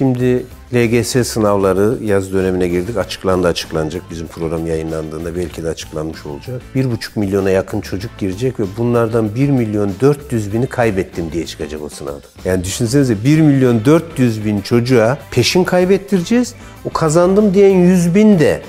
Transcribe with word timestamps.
Şimdi 0.00 0.46
LGS 0.74 1.28
sınavları 1.28 2.04
yaz 2.04 2.32
dönemine 2.32 2.68
girdik. 2.68 2.96
Açıklandı 2.96 3.48
açıklanacak. 3.48 4.02
Bizim 4.10 4.26
program 4.26 4.66
yayınlandığında 4.66 5.36
belki 5.36 5.62
de 5.62 5.68
açıklanmış 5.68 6.26
olacak. 6.26 6.62
1,5 6.74 7.18
milyona 7.18 7.50
yakın 7.50 7.80
çocuk 7.80 8.18
girecek 8.18 8.60
ve 8.60 8.64
bunlardan 8.78 9.34
1 9.34 9.48
milyon 9.50 9.92
400 10.00 10.52
bini 10.52 10.66
kaybettim 10.66 11.32
diye 11.32 11.46
çıkacak 11.46 11.82
o 11.82 11.88
sınavda. 11.88 12.26
Yani 12.44 12.64
düşünsenize 12.64 13.24
1 13.24 13.40
milyon 13.40 13.84
400 13.84 14.44
bin 14.44 14.60
çocuğa 14.60 15.18
peşin 15.30 15.64
kaybettireceğiz. 15.64 16.54
O 16.84 16.90
kazandım 16.90 17.54
diyen 17.54 17.78
100 17.78 18.14
bin 18.14 18.38
de 18.38 18.62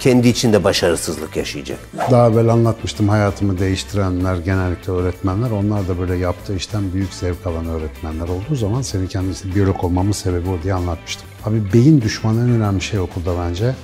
kendi 0.00 0.28
içinde 0.28 0.64
başarısızlık 0.64 1.36
yaşayacak. 1.36 1.78
Daha 2.10 2.28
evvel 2.28 2.48
anlatmıştım 2.48 3.08
hayatımı 3.08 3.58
değiştirenler 3.58 4.36
genellikle 4.36 4.92
öğretmenler. 4.92 5.50
Onlar 5.50 5.88
da 5.88 5.98
böyle 5.98 6.16
yaptığı 6.16 6.56
işten 6.56 6.92
büyük 6.92 7.14
zevk 7.14 7.46
alan 7.46 7.66
öğretmenler 7.66 8.28
olduğu 8.28 8.54
zaman 8.54 8.82
senin 8.82 9.06
kendisi 9.06 9.54
biyolog 9.54 9.84
olmamın 9.84 10.12
sebebi 10.12 10.48
o 10.50 10.62
diye 10.62 10.74
anlatmıştım. 10.74 11.28
Abi 11.44 11.72
beyin 11.72 12.00
düşmanı 12.00 12.40
en 12.40 12.50
önemli 12.50 12.80
şey 12.80 13.00
okulda 13.00 13.30
bence 13.38 13.74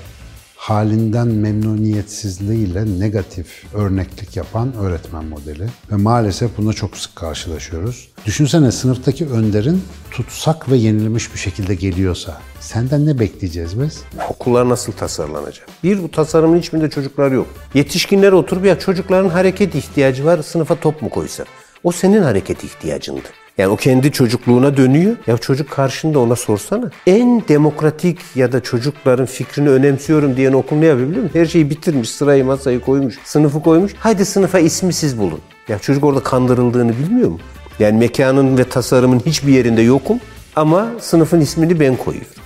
halinden 0.64 1.28
memnuniyetsizliğiyle 1.28 3.00
negatif 3.00 3.74
örneklik 3.74 4.36
yapan 4.36 4.74
öğretmen 4.74 5.24
modeli. 5.24 5.66
Ve 5.92 5.96
maalesef 5.96 6.58
buna 6.58 6.72
çok 6.72 6.96
sık 6.96 7.16
karşılaşıyoruz. 7.16 8.08
Düşünsene 8.26 8.72
sınıftaki 8.72 9.26
önderin 9.26 9.82
tutsak 10.10 10.70
ve 10.70 10.76
yenilmiş 10.76 11.34
bir 11.34 11.38
şekilde 11.38 11.74
geliyorsa 11.74 12.40
senden 12.60 13.06
ne 13.06 13.18
bekleyeceğiz 13.18 13.80
biz? 13.80 14.02
Okullar 14.30 14.68
nasıl 14.68 14.92
tasarlanacak? 14.92 15.66
Bir, 15.82 16.02
bu 16.02 16.10
tasarımın 16.10 16.58
hiçbirinde 16.58 16.90
çocuklar 16.90 17.32
yok. 17.32 17.46
Yetişkinler 17.74 18.32
oturup 18.32 18.66
ya 18.66 18.78
çocukların 18.78 19.28
hareket 19.28 19.74
ihtiyacı 19.74 20.24
var, 20.24 20.42
sınıfa 20.42 20.74
top 20.74 21.02
mu 21.02 21.10
koysa? 21.10 21.44
O 21.82 21.92
senin 21.92 22.22
hareket 22.22 22.64
ihtiyacındı. 22.64 23.43
Yani 23.58 23.68
o 23.68 23.76
kendi 23.76 24.12
çocukluğuna 24.12 24.76
dönüyor. 24.76 25.16
Ya 25.26 25.38
çocuk 25.38 25.70
karşında 25.70 26.18
ona 26.18 26.36
sorsana. 26.36 26.90
En 27.06 27.42
demokratik 27.48 28.18
ya 28.34 28.52
da 28.52 28.62
çocukların 28.62 29.26
fikrini 29.26 29.68
önemsiyorum 29.68 30.36
diyen 30.36 30.52
okul 30.52 30.76
ne 30.76 30.86
yapıyor 30.86 31.08
biliyor 31.08 31.22
musun? 31.22 31.38
Her 31.40 31.46
şeyi 31.46 31.70
bitirmiş, 31.70 32.10
sırayı 32.10 32.44
masayı 32.44 32.80
koymuş, 32.80 33.18
sınıfı 33.24 33.62
koymuş. 33.62 33.92
Haydi 33.98 34.24
sınıfa 34.24 34.58
ismi 34.58 34.92
siz 34.92 35.18
bulun. 35.18 35.40
Ya 35.68 35.78
çocuk 35.78 36.04
orada 36.04 36.22
kandırıldığını 36.22 36.92
bilmiyor 36.98 37.28
mu? 37.28 37.38
Yani 37.78 37.98
mekanın 37.98 38.58
ve 38.58 38.64
tasarımın 38.64 39.22
hiçbir 39.26 39.52
yerinde 39.52 39.82
yokum 39.82 40.20
ama 40.56 40.88
sınıfın 41.00 41.40
ismini 41.40 41.80
ben 41.80 41.96
koyuyorum. 41.96 42.43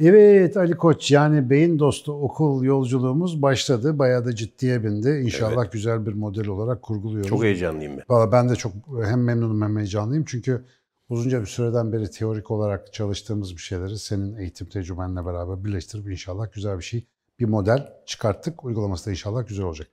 Evet 0.00 0.56
Ali 0.56 0.76
Koç 0.76 1.10
yani 1.10 1.50
beyin 1.50 1.78
dostu 1.78 2.12
okul 2.12 2.64
yolculuğumuz 2.64 3.42
başladı. 3.42 3.98
Bayağı 3.98 4.24
da 4.24 4.34
ciddiye 4.34 4.84
bindi. 4.84 5.22
İnşallah 5.24 5.62
evet. 5.62 5.72
güzel 5.72 6.06
bir 6.06 6.12
model 6.12 6.46
olarak 6.46 6.82
kurguluyoruz. 6.82 7.28
Çok 7.28 7.44
heyecanlıyım 7.44 7.96
ben. 7.96 8.04
Valla 8.08 8.32
ben 8.32 8.48
de 8.48 8.56
çok 8.56 8.72
hem 9.04 9.24
memnunum 9.24 9.62
hem 9.62 9.76
heyecanlıyım. 9.76 10.24
Çünkü 10.24 10.64
uzunca 11.08 11.40
bir 11.40 11.46
süreden 11.46 11.92
beri 11.92 12.10
teorik 12.10 12.50
olarak 12.50 12.92
çalıştığımız 12.92 13.52
bir 13.52 13.60
şeyleri 13.60 13.98
senin 13.98 14.36
eğitim 14.36 14.68
tecrübenle 14.68 15.26
beraber 15.26 15.64
birleştirip 15.64 16.10
inşallah 16.10 16.52
güzel 16.52 16.78
bir 16.78 16.84
şey, 16.84 17.06
bir 17.40 17.46
model 17.46 17.92
çıkarttık. 18.06 18.64
Uygulaması 18.64 19.06
da 19.06 19.10
inşallah 19.10 19.46
güzel 19.48 19.64
olacak. 19.64 19.88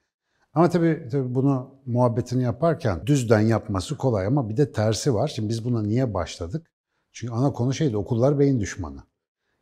Ama 0.53 0.69
tabii, 0.69 1.07
tabii 1.11 1.35
bunu 1.35 1.69
muhabbetini 1.85 2.43
yaparken 2.43 3.07
düzden 3.07 3.41
yapması 3.41 3.97
kolay 3.97 4.25
ama 4.25 4.49
bir 4.49 4.57
de 4.57 4.71
tersi 4.71 5.13
var. 5.13 5.27
Şimdi 5.27 5.49
biz 5.49 5.65
buna 5.65 5.81
niye 5.81 6.13
başladık? 6.13 6.71
Çünkü 7.11 7.33
ana 7.33 7.53
konu 7.53 7.73
şeydi 7.73 7.97
okullar 7.97 8.39
beyin 8.39 8.59
düşmanı. 8.59 9.03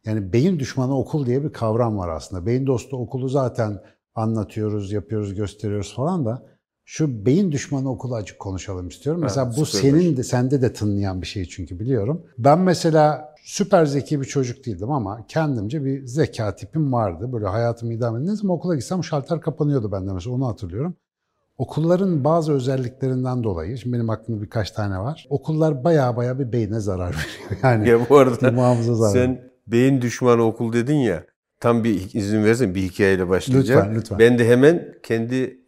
Yani 0.05 0.33
beyin 0.33 0.59
düşmanı 0.59 0.97
okul 0.97 1.25
diye 1.25 1.43
bir 1.43 1.53
kavram 1.53 1.97
var 1.97 2.09
aslında. 2.09 2.45
Beyin 2.45 2.67
dostu 2.67 2.97
okulu 2.97 3.29
zaten 3.29 3.81
anlatıyoruz, 4.15 4.91
yapıyoruz, 4.91 5.35
gösteriyoruz 5.35 5.95
falan 5.95 6.25
da 6.25 6.45
şu 6.85 7.25
beyin 7.25 7.51
düşmanı 7.51 7.91
okulu 7.91 8.15
açık 8.15 8.39
konuşalım 8.39 8.87
istiyorum. 8.87 9.21
Evet, 9.21 9.31
mesela 9.31 9.53
bu 9.57 9.65
senin 9.65 10.17
de 10.17 10.23
sende 10.23 10.61
de 10.61 10.73
tınlayan 10.73 11.21
bir 11.21 11.27
şey 11.27 11.45
çünkü 11.45 11.79
biliyorum. 11.79 12.25
Ben 12.37 12.59
mesela 12.59 13.35
süper 13.43 13.85
zeki 13.85 14.21
bir 14.21 14.25
çocuk 14.25 14.65
değildim 14.65 14.91
ama 14.91 15.25
kendimce 15.27 15.85
bir 15.85 16.05
zeka 16.05 16.55
tipim 16.55 16.93
vardı. 16.93 17.33
Böyle 17.33 17.45
hayatımı 17.45 17.93
idame 17.93 18.19
edin. 18.19 18.27
Ne 18.27 18.35
zaman 18.35 18.57
okula 18.57 18.75
gitsem 18.75 19.03
şalter 19.03 19.41
kapanıyordu 19.41 19.91
bende 19.91 20.13
mesela 20.13 20.35
onu 20.35 20.47
hatırlıyorum. 20.47 20.95
Okulların 21.57 22.23
bazı 22.23 22.53
özelliklerinden 22.53 23.43
dolayı, 23.43 23.77
şimdi 23.77 23.95
benim 23.95 24.09
aklımda 24.09 24.41
birkaç 24.41 24.71
tane 24.71 24.99
var. 24.99 25.27
Okullar 25.29 25.83
baya 25.83 26.17
baya 26.17 26.39
bir 26.39 26.51
beyne 26.51 26.79
zarar 26.79 27.09
veriyor. 27.09 27.61
Yani 27.63 27.89
ya 27.89 28.09
bu 28.09 28.17
arada 28.17 28.51
sen 29.11 29.41
beyin 29.67 30.01
düşmanı 30.01 30.43
okul 30.43 30.73
dedin 30.73 30.97
ya. 30.97 31.25
Tam 31.59 31.83
bir 31.83 32.13
izin 32.13 32.43
verirsen 32.43 32.75
bir 32.75 32.81
hikayeyle 32.81 33.29
başlayacağım. 33.29 33.81
Lütfen, 33.81 33.95
lütfen. 33.95 34.19
Ben 34.19 34.39
de 34.39 34.47
hemen 34.47 34.95
kendi 35.03 35.59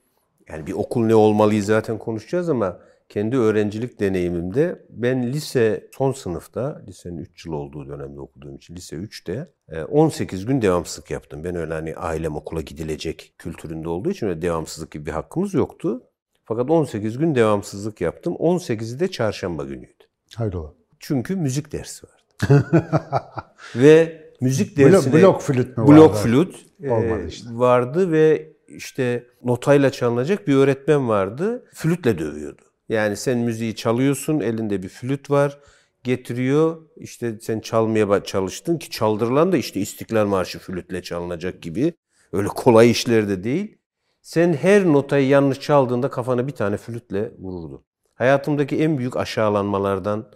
yani 0.50 0.68
bir 0.68 0.74
okul 0.74 1.06
ne 1.06 1.16
olmalıyı 1.16 1.64
zaten 1.64 1.98
konuşacağız 1.98 2.50
ama 2.50 2.80
kendi 3.10 3.38
öğrencilik 3.38 4.00
deneyimimde 4.00 4.86
ben 4.90 5.34
lise 5.34 5.90
son 5.94 6.12
sınıfta, 6.12 6.82
lisenin 6.88 7.18
3 7.18 7.46
yıl 7.46 7.54
olduğu 7.54 7.88
dönemde 7.88 8.20
okuduğum 8.20 8.56
için 8.56 8.76
lise 8.76 8.96
3'te 8.96 9.54
18 9.86 10.44
e, 10.44 10.46
gün 10.46 10.62
devamsızlık 10.62 11.12
yaptım. 11.12 11.44
Ben 11.44 11.56
öyle 11.56 11.74
hani 11.74 11.96
ailem 11.96 12.36
okula 12.36 12.62
gidilecek 12.62 13.34
kültüründe 13.38 13.90
olduğu 13.90 14.12
için 14.12 14.28
öyle 14.28 14.42
devamsızlık 14.42 14.92
gibi 14.92 15.06
bir 15.06 15.12
hakkımız 15.12 15.54
yoktu. 15.54 16.04
Fakat 16.46 16.70
18 16.70 17.18
gün 17.18 17.36
devamsızlık 17.36 18.02
yaptım. 18.02 18.34
18'i 18.34 19.00
de 19.00 19.12
çarşamba 19.12 19.64
günüydü. 19.64 20.04
Hayrola. 20.36 20.74
Çünkü 21.00 21.36
müzik 21.36 21.72
dersi 21.72 22.08
vardı. 22.08 22.17
ve 23.76 24.22
müzik 24.42 24.78
dersine... 24.78 25.14
Blok, 25.14 25.42
flüt 25.42 25.78
mü 25.78 25.88
Blok 25.88 26.16
flüt 26.16 26.56
e, 26.84 27.28
işte. 27.28 27.50
vardı 27.52 28.12
ve 28.12 28.54
işte 28.68 29.28
notayla 29.44 29.90
çalınacak 29.92 30.48
bir 30.48 30.56
öğretmen 30.56 31.10
vardı. 31.10 31.66
Flütle 31.74 32.18
dövüyordu. 32.18 32.62
Yani 32.90 33.16
sen 33.16 33.38
müziği 33.38 33.76
çalıyorsun, 33.76 34.40
elinde 34.40 34.84
bir 34.84 34.90
flüt 34.90 35.30
var, 35.30 35.60
getiriyor. 36.04 36.82
İşte 36.98 37.40
sen 37.42 37.60
çalmaya 37.60 38.24
çalıştın 38.24 38.78
ki 38.78 38.90
çaldırılan 38.90 39.52
da 39.52 39.58
işte 39.58 39.80
İstiklal 39.80 40.26
Marşı 40.26 40.60
flütle 40.60 41.02
çalınacak 41.02 41.62
gibi. 41.62 41.94
Öyle 42.34 42.48
kolay 42.48 42.92
işler 42.92 43.30
de 43.30 43.44
değil. 43.44 43.78
Sen 44.22 44.54
her 44.54 44.86
notayı 44.86 45.28
yanlış 45.28 45.60
çaldığında 45.60 46.10
kafana 46.10 46.48
bir 46.48 46.52
tane 46.52 46.78
flütle 46.78 47.32
vururdu. 47.40 47.84
Hayatımdaki 48.14 48.84
en 48.84 48.98
büyük 48.98 49.18
aşağılanmalardan 49.18 50.32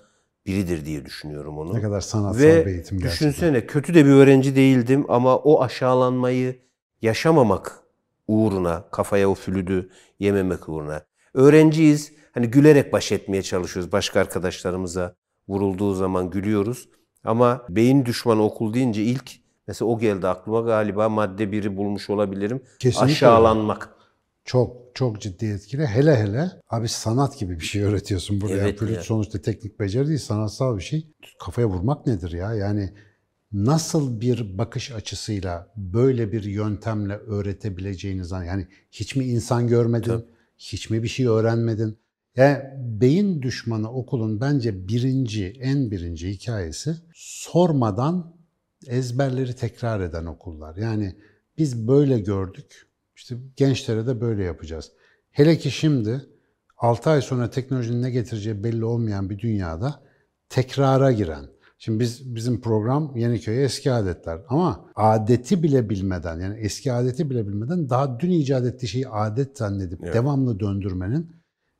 biridir 0.46 0.85
diye 0.85 1.06
düşünüyorum 1.06 1.57
onu. 1.57 1.74
Ne 1.74 1.81
kadar 1.81 2.02
sanatsal 2.02 2.41
Ve 2.41 2.66
bir 2.66 2.72
eğitim 2.72 3.00
gerçekten. 3.00 3.29
düşünsene 3.29 3.66
kötü 3.66 3.94
de 3.94 4.06
bir 4.06 4.12
öğrenci 4.12 4.56
değildim 4.56 5.06
ama 5.09 5.38
o 5.38 5.62
aşağılanmayı 5.62 6.59
yaşamamak 7.02 7.79
uğruna, 8.28 8.84
kafaya 8.91 9.29
o 9.29 9.35
flüdü 9.35 9.90
yememek 10.19 10.69
uğruna. 10.69 11.02
Öğrenciyiz, 11.34 12.12
hani 12.34 12.47
gülerek 12.47 12.94
baş 12.94 13.12
etmeye 13.12 13.44
çalışıyoruz. 13.44 13.91
Başka 13.91 14.19
arkadaşlarımıza 14.19 15.16
vurulduğu 15.47 15.94
zaman 15.94 16.29
gülüyoruz. 16.29 16.90
Ama 17.23 17.66
beyin 17.69 18.06
düşmanı 18.06 18.44
okul 18.44 18.73
deyince 18.73 19.03
ilk 19.03 19.31
mesela 19.68 19.91
o 19.91 20.00
geldi 20.00 20.28
aklıma 20.28 20.62
galiba 20.62 21.09
madde 21.09 21.52
biri 21.52 21.78
bulmuş 21.78 22.09
olabilirim. 22.09 22.62
Kesinlikle 22.79 23.13
Aşağılanmak. 23.13 23.90
Çok 24.46 24.81
çok 24.96 25.22
ciddi 25.22 25.46
etkili. 25.46 25.85
Hele 25.85 26.16
hele 26.16 26.52
abi 26.69 26.88
sanat 26.88 27.40
gibi 27.40 27.59
bir 27.59 27.66
şey 27.66 27.84
öğretiyorsun 27.84 28.41
buraya. 28.41 28.57
Evet 28.57 28.79
Flüt 28.79 29.00
sonuçta 29.00 29.41
teknik 29.41 29.79
beceri 29.79 30.07
değil, 30.07 30.19
sanatsal 30.19 30.78
bir 30.78 30.84
şey. 30.84 31.07
Kafaya 31.40 31.69
vurmak 31.69 32.07
nedir 32.07 32.31
ya? 32.31 32.53
Yani 32.53 32.94
nasıl 33.53 34.22
bir 34.22 34.57
bakış 34.57 34.91
açısıyla 34.91 35.74
böyle 35.78 36.31
bir 36.31 36.44
yöntemle 36.44 37.13
öğretebileceğiniz 37.13 38.31
yani 38.31 38.68
hiç 38.91 39.16
mi 39.16 39.25
insan 39.25 39.68
görmedin? 39.68 40.07
Tabii. 40.07 40.25
Hiç 40.58 40.90
mi 40.90 41.03
bir 41.03 41.08
şey 41.08 41.28
öğrenmedin? 41.28 41.97
Yani 42.35 42.63
beyin 42.78 43.41
düşmanı 43.41 43.91
okulun 43.91 44.41
bence 44.41 44.88
birinci, 44.88 45.47
en 45.62 45.91
birinci 45.91 46.29
hikayesi 46.29 46.96
sormadan 47.13 48.35
ezberleri 48.88 49.56
tekrar 49.56 50.00
eden 50.00 50.25
okullar. 50.25 50.75
Yani 50.75 51.16
biz 51.58 51.88
böyle 51.88 52.19
gördük, 52.19 52.88
işte 53.22 53.35
gençlere 53.56 54.08
de 54.08 54.22
böyle 54.22 54.44
yapacağız. 54.44 54.91
Hele 55.32 55.58
ki 55.58 55.72
şimdi 55.72 56.26
6 56.78 57.09
ay 57.09 57.22
sonra 57.22 57.50
teknolojinin 57.50 58.02
ne 58.02 58.12
getireceği 58.12 58.64
belli 58.64 58.85
olmayan 58.85 59.29
bir 59.29 59.40
dünyada 59.40 60.02
tekrara 60.50 61.12
giren. 61.12 61.46
Şimdi 61.78 62.00
biz 62.00 62.35
bizim 62.35 62.62
program 62.62 63.16
Yeniköy'e 63.16 63.64
eski 63.64 63.91
adetler 63.91 64.41
ama 64.47 64.90
adeti 64.96 65.64
bile 65.64 65.90
bilmeden 65.90 66.40
yani 66.40 66.59
eski 66.59 66.94
adeti 66.94 67.29
bile 67.29 67.47
bilmeden 67.47 67.90
daha 67.90 68.20
dün 68.20 68.32
icat 68.32 68.66
ettiği 68.66 68.88
şeyi 68.88 69.08
adet 69.08 69.58
zannedip 69.58 70.00
evet. 70.03 70.14
devamlı 70.14 70.59
döndürmenin 70.59 71.32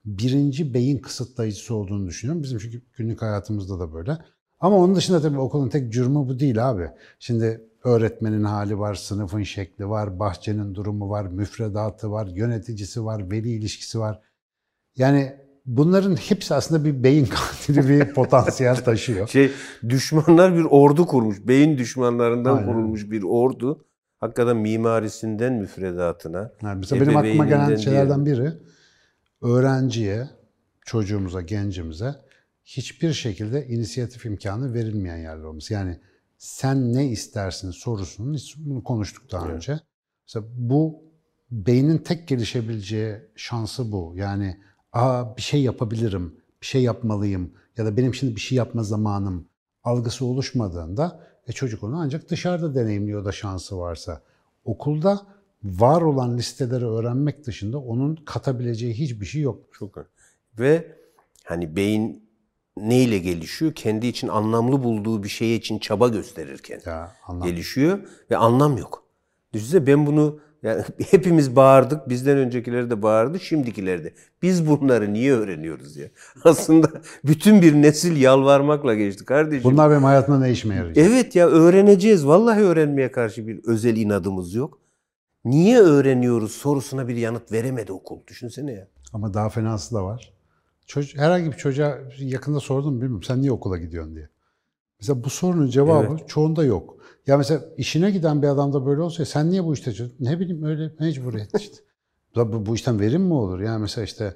birinci 0.06 0.74
beyin 0.74 0.98
kısıtlayıcısı 0.98 1.76
olduğunu 1.76 2.08
düşünüyorum. 2.08 2.44
Bizim 2.44 2.60
çünkü 2.60 2.82
günlük 2.98 3.22
hayatımızda 3.22 3.80
da 3.80 3.94
böyle. 3.94 4.18
Ama 4.62 4.78
onun 4.78 4.96
dışında 4.96 5.22
tabii 5.22 5.40
okulun 5.40 5.70
tek 5.70 5.94
cürmü 5.94 6.16
bu 6.16 6.40
değil 6.40 6.70
abi. 6.70 6.90
Şimdi 7.20 7.62
öğretmenin 7.84 8.44
hali 8.44 8.80
var, 8.80 8.96
sınıfın 8.96 9.44
şekli 9.44 9.90
var, 9.90 10.20
bahçenin 10.20 10.76
durumu 10.76 11.10
var, 11.10 11.26
müfredatı 11.26 12.12
var, 12.12 12.28
yöneticisi 12.28 13.06
var, 13.06 13.32
veli 13.32 13.50
ilişkisi 13.50 14.00
var. 14.00 14.20
Yani 14.96 15.36
bunların 15.66 16.16
hepsi 16.16 16.56
aslında 16.56 16.86
bir 16.86 17.04
beyin 17.04 17.26
katili 17.30 17.90
bir 17.90 18.14
potansiyel 18.14 18.76
taşıyor. 18.76 19.28
Şey 19.28 19.52
düşmanlar 19.90 20.56
bir 20.56 20.64
ordu 20.64 21.06
kurmuş. 21.06 21.48
Beyin 21.48 21.78
düşmanlarından 21.78 22.58
Aynen. 22.58 22.68
kurulmuş 22.68 23.12
bir 23.12 23.24
ordu. 23.24 23.86
Hakikaten 24.20 24.58
mimarisinden 24.58 25.54
müfredatına. 25.54 26.52
Yani 26.62 26.80
mesela 26.80 27.02
benim 27.02 27.18
aklıma 27.18 27.46
gelen 27.46 27.76
şeylerden 27.76 28.26
biri 28.26 28.54
öğrenciye, 29.42 30.30
çocuğumuza, 30.86 31.42
gencimize 31.42 32.16
hiçbir 32.66 33.14
şekilde 33.14 33.68
inisiyatif 33.68 34.26
imkanı 34.26 34.74
verilmeyen 34.74 35.18
yerler 35.18 35.44
olması. 35.44 35.74
Yani 35.74 36.00
sen 36.38 36.94
ne 36.94 37.08
istersin 37.08 37.72
sorusunun, 37.72 38.38
bunu 38.58 38.84
konuştuk 38.84 39.32
daha 39.32 39.48
önce. 39.48 39.80
Mesela 40.28 40.46
bu 40.56 41.04
beynin 41.52 41.98
tek 41.98 42.28
gelişebileceği 42.28 43.16
şansı 43.36 43.92
bu. 43.92 44.14
Yani 44.16 44.58
aa 44.94 45.38
bir 45.38 45.42
şey 45.42 45.62
yapabilirim, 45.62 46.36
bir 46.62 46.66
şey 46.66 46.84
yapmalıyım 46.84 47.54
ya 47.78 47.86
da 47.86 47.98
benim 47.98 48.14
şimdi 48.14 48.36
bir 48.36 48.42
şey 48.42 48.58
yapma 48.58 48.84
zamanım 48.84 49.48
algısı 49.84 50.26
oluşmadığında 50.26 51.28
e 51.48 51.52
çocuk 51.52 51.84
onu 51.84 51.98
ancak 51.98 52.30
dışarıda 52.30 52.76
deneyimliyor 52.76 53.26
da 53.26 53.32
şansı 53.32 53.78
varsa. 53.78 54.22
Okulda 54.66 55.22
var 55.64 56.02
olan 56.02 56.38
listeleri 56.38 56.86
öğrenmek 56.86 57.46
dışında 57.46 57.80
onun 57.80 58.16
katabileceği 58.16 58.94
hiçbir 58.94 59.26
şey 59.26 59.42
yok. 59.42 59.60
Çok. 59.72 60.06
Ve 60.60 60.98
hani 61.44 61.76
beyin 61.76 62.31
neyle 62.78 63.18
gelişiyor? 63.20 63.74
Kendi 63.76 64.08
için 64.08 64.28
anlamlı 64.28 64.84
bulduğu 64.84 65.24
bir 65.24 65.30
şeye 65.30 65.56
için 65.56 65.80
çaba 65.80 66.08
gösterirken 66.08 66.82
Ya 66.86 67.12
anlam. 67.28 67.48
gelişiyor 67.48 68.00
ve 68.32 68.38
anlam 68.38 68.78
yok. 68.78 69.04
Düşünsene 69.54 69.88
ben 69.88 70.06
bunu 70.06 70.40
yani 70.64 70.84
hepimiz 71.12 71.56
bağırdık, 71.56 72.10
bizden 72.10 72.38
öncekileri 72.38 72.90
de 72.90 73.02
bağırdı, 73.02 73.40
şimdikileri 73.40 74.04
de. 74.04 74.14
Biz 74.42 74.68
bunları 74.68 75.14
niye 75.14 75.34
öğreniyoruz 75.34 75.98
ya? 75.98 76.08
Aslında 76.44 76.90
bütün 77.26 77.62
bir 77.62 77.74
nesil 77.74 78.22
yalvarmakla 78.22 78.96
geçti 78.96 79.26
kardeşim. 79.26 79.72
Bunlar 79.72 79.92
benim 79.92 80.04
hayatımda 80.04 80.40
ne 80.40 80.52
işime 80.52 80.76
yarayacak? 80.76 81.06
Evet 81.08 81.36
ya 81.36 81.48
öğreneceğiz. 81.48 82.28
Vallahi 82.28 82.62
öğrenmeye 82.62 83.12
karşı 83.12 83.48
bir 83.48 83.60
özel 83.64 83.98
inadımız 83.98 84.54
yok. 84.54 84.80
Niye 85.46 85.80
öğreniyoruz 85.80 86.52
sorusuna 86.52 87.08
bir 87.08 87.16
yanıt 87.16 87.52
veremedi 87.52 87.92
okul. 87.92 88.20
Düşünsene 88.28 88.72
ya. 88.72 88.88
Ama 89.14 89.34
daha 89.34 89.50
fenası 89.50 89.96
da 89.96 90.04
var. 90.06 90.34
Çocuk, 90.86 91.20
herhangi 91.20 91.52
bir 91.52 91.58
çocuğa 91.58 91.98
yakında 92.20 92.60
sordum 92.60 92.94
bilmiyorum 92.94 93.24
sen 93.24 93.42
niye 93.42 93.52
okula 93.52 93.78
gidiyorsun 93.78 94.16
diye. 94.16 94.30
Mesela 95.00 95.24
bu 95.24 95.30
sorunun 95.30 95.70
cevabı 95.70 96.18
çoğunda 96.28 96.64
yok. 96.64 96.98
Ya 97.28 97.38
mesela 97.38 97.66
işine 97.78 98.12
giden 98.12 98.42
bir 98.42 98.48
adamda 98.48 98.86
böyle 98.86 99.02
olsa 99.02 99.26
sen 99.26 99.50
niye 99.50 99.64
bu 99.64 99.74
işte? 99.74 99.94
Ne 100.20 100.40
bileyim 100.40 100.64
öyle 100.64 100.92
mecburiyet 101.00 101.60
işte. 101.60 101.78
Bu, 102.36 102.66
bu 102.66 102.76
işten 102.76 103.00
verim 103.00 103.22
mi 103.22 103.34
olur? 103.34 103.60
Yani 103.60 103.82
mesela 103.82 104.06
işte 104.06 104.36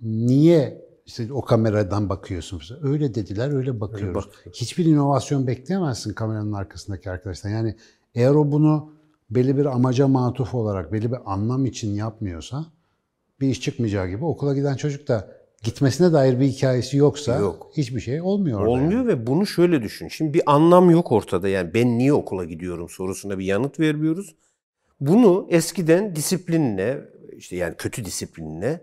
niye 0.00 0.88
işte 1.06 1.32
o 1.32 1.42
kameradan 1.42 2.08
bakıyorsun? 2.08 2.62
Öyle 2.82 3.14
dediler 3.14 3.56
öyle 3.56 3.80
bakıyoruz. 3.80 4.14
bakıyoruz. 4.14 4.60
Hiçbir 4.60 4.84
inovasyon 4.84 5.46
bekleyemezsin 5.46 6.12
kameranın 6.12 6.52
arkasındaki 6.52 7.10
arkadaşlar. 7.10 7.50
Yani 7.50 7.76
eğer 8.14 8.30
o 8.30 8.52
bunu 8.52 8.92
belli 9.30 9.56
bir 9.56 9.64
amaca 9.64 10.08
matuf 10.08 10.54
olarak 10.54 10.92
belli 10.92 11.12
bir 11.12 11.32
anlam 11.32 11.66
için 11.66 11.94
yapmıyorsa 11.94 12.66
bir 13.40 13.48
iş 13.48 13.60
çıkmayacağı 13.60 14.08
gibi 14.08 14.24
okula 14.24 14.54
giden 14.54 14.76
çocuk 14.76 15.08
da 15.08 15.37
gitmesine 15.62 16.12
dair 16.12 16.40
bir 16.40 16.46
hikayesi 16.46 16.96
yoksa 16.96 17.36
Yok. 17.36 17.70
hiçbir 17.76 18.00
şey 18.00 18.22
olmuyor. 18.22 18.66
Olmuyor 18.66 19.00
yani. 19.00 19.08
ve 19.08 19.26
bunu 19.26 19.46
şöyle 19.46 19.82
düşün. 19.82 20.08
Şimdi 20.08 20.34
bir 20.34 20.42
anlam 20.46 20.90
yok 20.90 21.12
ortada. 21.12 21.48
Yani 21.48 21.74
ben 21.74 21.98
niye 21.98 22.12
okula 22.12 22.44
gidiyorum 22.44 22.88
sorusuna 22.88 23.38
bir 23.38 23.44
yanıt 23.44 23.80
vermiyoruz. 23.80 24.34
Bunu 25.00 25.46
eskiden 25.50 26.16
disiplinle, 26.16 27.04
işte 27.36 27.56
yani 27.56 27.74
kötü 27.78 28.04
disiplinle, 28.04 28.82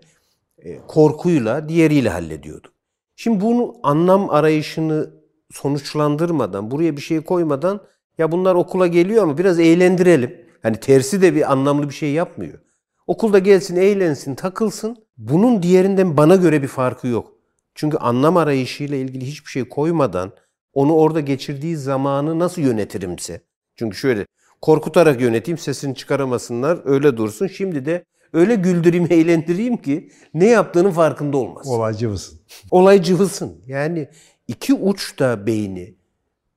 e, 0.58 0.78
korkuyla, 0.88 1.68
diğeriyle 1.68 2.08
hallediyordu. 2.08 2.68
Şimdi 3.16 3.40
bunu 3.40 3.74
anlam 3.82 4.30
arayışını 4.30 5.10
sonuçlandırmadan, 5.52 6.70
buraya 6.70 6.96
bir 6.96 7.02
şey 7.02 7.20
koymadan 7.20 7.80
ya 8.18 8.32
bunlar 8.32 8.54
okula 8.54 8.86
geliyor 8.86 9.22
ama 9.22 9.38
biraz 9.38 9.60
eğlendirelim. 9.60 10.36
Hani 10.62 10.80
tersi 10.80 11.22
de 11.22 11.34
bir 11.34 11.52
anlamlı 11.52 11.88
bir 11.88 11.94
şey 11.94 12.12
yapmıyor. 12.12 12.58
Okulda 13.06 13.38
gelsin, 13.38 13.76
eğlensin, 13.76 14.34
takılsın. 14.34 14.96
Bunun 15.18 15.62
diğerinden 15.62 16.16
bana 16.16 16.36
göre 16.36 16.62
bir 16.62 16.68
farkı 16.68 17.06
yok. 17.06 17.32
Çünkü 17.74 17.96
anlam 17.96 18.36
arayışıyla 18.36 18.96
ilgili 18.96 19.26
hiçbir 19.26 19.50
şey 19.50 19.68
koymadan 19.68 20.32
onu 20.74 20.94
orada 20.94 21.20
geçirdiği 21.20 21.76
zamanı 21.76 22.38
nasıl 22.38 22.62
yönetirimse. 22.62 23.40
Çünkü 23.76 23.96
şöyle 23.96 24.26
korkutarak 24.62 25.20
yöneteyim 25.20 25.58
sesini 25.58 25.94
çıkaramasınlar 25.94 26.80
öyle 26.84 27.16
dursun. 27.16 27.46
Şimdi 27.46 27.86
de 27.86 28.04
öyle 28.32 28.54
güldüreyim 28.54 29.06
eğlendireyim 29.10 29.76
ki 29.76 30.10
ne 30.34 30.46
yaptığının 30.46 30.90
farkında 30.90 31.36
olmaz. 31.36 31.68
Olay 31.68 31.94
cıvısın. 31.94 32.40
Olay 32.70 33.02
cıvısın. 33.02 33.60
Yani 33.66 34.08
iki 34.48 34.74
uç 34.74 35.18
da 35.18 35.46
beyni 35.46 35.94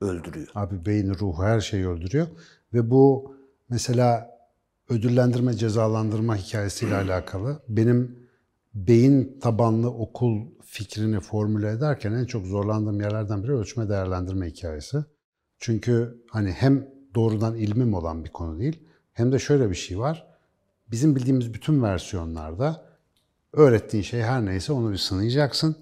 öldürüyor. 0.01 0.47
Abi 0.55 0.85
beyni, 0.85 1.19
ruhu 1.19 1.43
her 1.43 1.59
şeyi 1.59 1.87
öldürüyor. 1.87 2.27
Ve 2.73 2.91
bu 2.91 3.35
mesela 3.69 4.38
ödüllendirme, 4.89 5.53
cezalandırma 5.53 6.36
hikayesiyle 6.36 6.95
alakalı. 6.95 7.59
Benim 7.68 8.30
beyin 8.74 9.39
tabanlı 9.41 9.91
okul 9.91 10.47
fikrini 10.63 11.19
formüle 11.19 11.69
ederken 11.69 12.12
en 12.12 12.25
çok 12.25 12.45
zorlandığım 12.45 13.01
yerlerden 13.01 13.44
biri 13.44 13.51
ölçme 13.51 13.89
değerlendirme 13.89 14.47
hikayesi. 14.47 14.97
Çünkü 15.59 16.24
hani 16.30 16.51
hem 16.51 16.88
doğrudan 17.15 17.56
ilmim 17.56 17.94
olan 17.94 18.25
bir 18.25 18.30
konu 18.30 18.59
değil, 18.59 18.80
hem 19.13 19.31
de 19.31 19.39
şöyle 19.39 19.69
bir 19.69 19.75
şey 19.75 20.00
var. 20.00 20.27
Bizim 20.92 21.15
bildiğimiz 21.15 21.53
bütün 21.53 21.83
versiyonlarda 21.83 22.85
öğrettiğin 23.53 24.03
şey 24.03 24.21
her 24.21 24.45
neyse 24.45 24.74
onu 24.74 24.92
bir 24.92 24.97
sınayacaksın. 24.97 25.75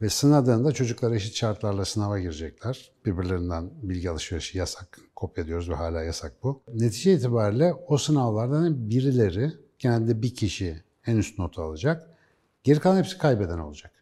Ve 0.00 0.10
sınadığında 0.10 0.72
çocuklar 0.72 1.12
eşit 1.12 1.34
şartlarla 1.34 1.84
sınava 1.84 2.18
girecekler. 2.18 2.92
Birbirlerinden 3.06 3.70
bilgi 3.82 4.10
alışverişi 4.10 4.58
yasak. 4.58 4.98
Kopya 5.14 5.46
diyoruz 5.46 5.70
ve 5.70 5.74
hala 5.74 6.02
yasak 6.02 6.42
bu. 6.42 6.62
Netice 6.74 7.14
itibariyle 7.14 7.74
o 7.74 7.98
sınavlardan 7.98 8.90
birileri, 8.90 9.52
genelde 9.78 10.22
bir 10.22 10.34
kişi 10.34 10.82
en 11.06 11.16
üst 11.16 11.38
notu 11.38 11.62
alacak. 11.62 12.10
Geri 12.62 12.80
kalan 12.80 12.98
hepsi 12.98 13.18
kaybeden 13.18 13.58
olacak. 13.58 13.92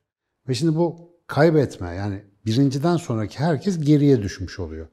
Ve 0.48 0.54
şimdi 0.54 0.76
bu 0.76 1.10
kaybetme 1.26 1.94
yani 1.94 2.24
birinciden 2.46 2.96
sonraki 2.96 3.38
herkes 3.38 3.78
geriye 3.78 4.22
düşmüş 4.22 4.58
oluyor. 4.58 4.88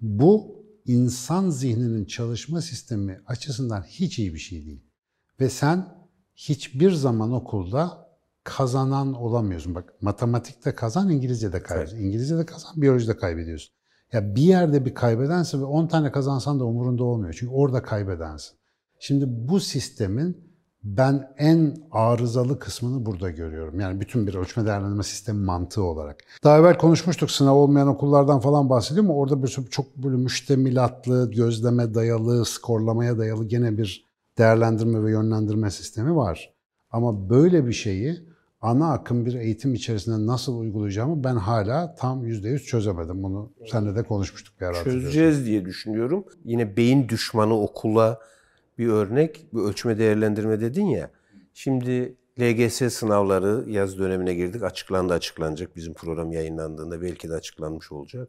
Bu 0.00 0.64
insan 0.86 1.50
zihninin 1.50 2.04
çalışma 2.04 2.60
sistemi 2.60 3.20
açısından 3.26 3.82
hiç 3.82 4.18
iyi 4.18 4.34
bir 4.34 4.38
şey 4.38 4.66
değil. 4.66 4.84
Ve 5.40 5.50
sen 5.50 5.88
hiçbir 6.36 6.92
zaman 6.92 7.32
okulda 7.32 8.03
kazanan 8.44 9.14
olamıyorsun. 9.14 9.74
Bak 9.74 9.94
matematikte 10.00 10.74
kazan, 10.74 11.10
İngilizce'de 11.10 11.62
kaybediyorsun. 11.62 12.06
İngilizce'de 12.06 12.46
kazan, 12.46 12.82
biyolojide 12.82 13.16
kaybediyorsun. 13.16 13.74
Ya 14.12 14.34
bir 14.34 14.42
yerde 14.42 14.84
bir 14.84 14.94
kaybedensin 14.94 15.60
ve 15.60 15.64
10 15.64 15.86
tane 15.86 16.12
kazansan 16.12 16.60
da 16.60 16.64
umurunda 16.64 17.04
olmuyor. 17.04 17.36
Çünkü 17.38 17.52
orada 17.52 17.82
kaybedensin. 17.82 18.56
Şimdi 18.98 19.24
bu 19.28 19.60
sistemin 19.60 20.54
ben 20.82 21.34
en 21.38 21.76
arızalı 21.90 22.58
kısmını 22.58 23.06
burada 23.06 23.30
görüyorum. 23.30 23.80
Yani 23.80 24.00
bütün 24.00 24.26
bir 24.26 24.34
ölçme 24.34 24.66
değerlendirme 24.66 25.02
sistemi 25.02 25.44
mantığı 25.44 25.82
olarak. 25.82 26.16
Daha 26.44 26.58
evvel 26.58 26.78
konuşmuştuk 26.78 27.30
sınav 27.30 27.54
olmayan 27.54 27.88
okullardan 27.88 28.40
falan 28.40 28.70
bahsediyor 28.70 29.04
ama 29.04 29.14
orada 29.14 29.42
bir 29.42 29.48
çok 29.48 29.96
böyle 29.96 30.16
müştemilatlı, 30.16 31.30
gözleme 31.30 31.94
dayalı, 31.94 32.44
skorlamaya 32.44 33.18
dayalı 33.18 33.44
gene 33.48 33.78
bir 33.78 34.04
değerlendirme 34.38 35.04
ve 35.04 35.10
yönlendirme 35.10 35.70
sistemi 35.70 36.16
var. 36.16 36.54
Ama 36.90 37.30
böyle 37.30 37.66
bir 37.66 37.72
şeyi 37.72 38.33
ana 38.64 38.92
akım 38.92 39.26
bir 39.26 39.34
eğitim 39.34 39.74
içerisinde 39.74 40.26
nasıl 40.26 40.58
uygulayacağımı 40.58 41.24
ben 41.24 41.36
hala 41.36 41.94
tam 41.94 42.26
%100 42.26 42.58
çözemedim. 42.58 43.22
Bunu 43.22 43.52
seninle 43.66 43.96
de 43.96 44.02
konuşmuştuk 44.02 44.60
bir 44.60 44.66
ara. 44.66 44.84
Çözeceğiz 44.84 45.46
diye 45.46 45.64
düşünüyorum. 45.64 46.24
Yine 46.44 46.76
beyin 46.76 47.08
düşmanı 47.08 47.60
okula 47.60 48.20
bir 48.78 48.88
örnek, 48.88 49.46
bir 49.54 49.60
ölçme 49.60 49.98
değerlendirme 49.98 50.60
dedin 50.60 50.86
ya. 50.86 51.10
Şimdi 51.54 52.16
LGS 52.40 52.94
sınavları 52.94 53.70
yaz 53.70 53.98
dönemine 53.98 54.34
girdik. 54.34 54.62
Açıklandı 54.62 55.12
açıklanacak. 55.12 55.76
Bizim 55.76 55.94
program 55.94 56.32
yayınlandığında 56.32 57.02
belki 57.02 57.28
de 57.28 57.34
açıklanmış 57.34 57.92
olacak. 57.92 58.28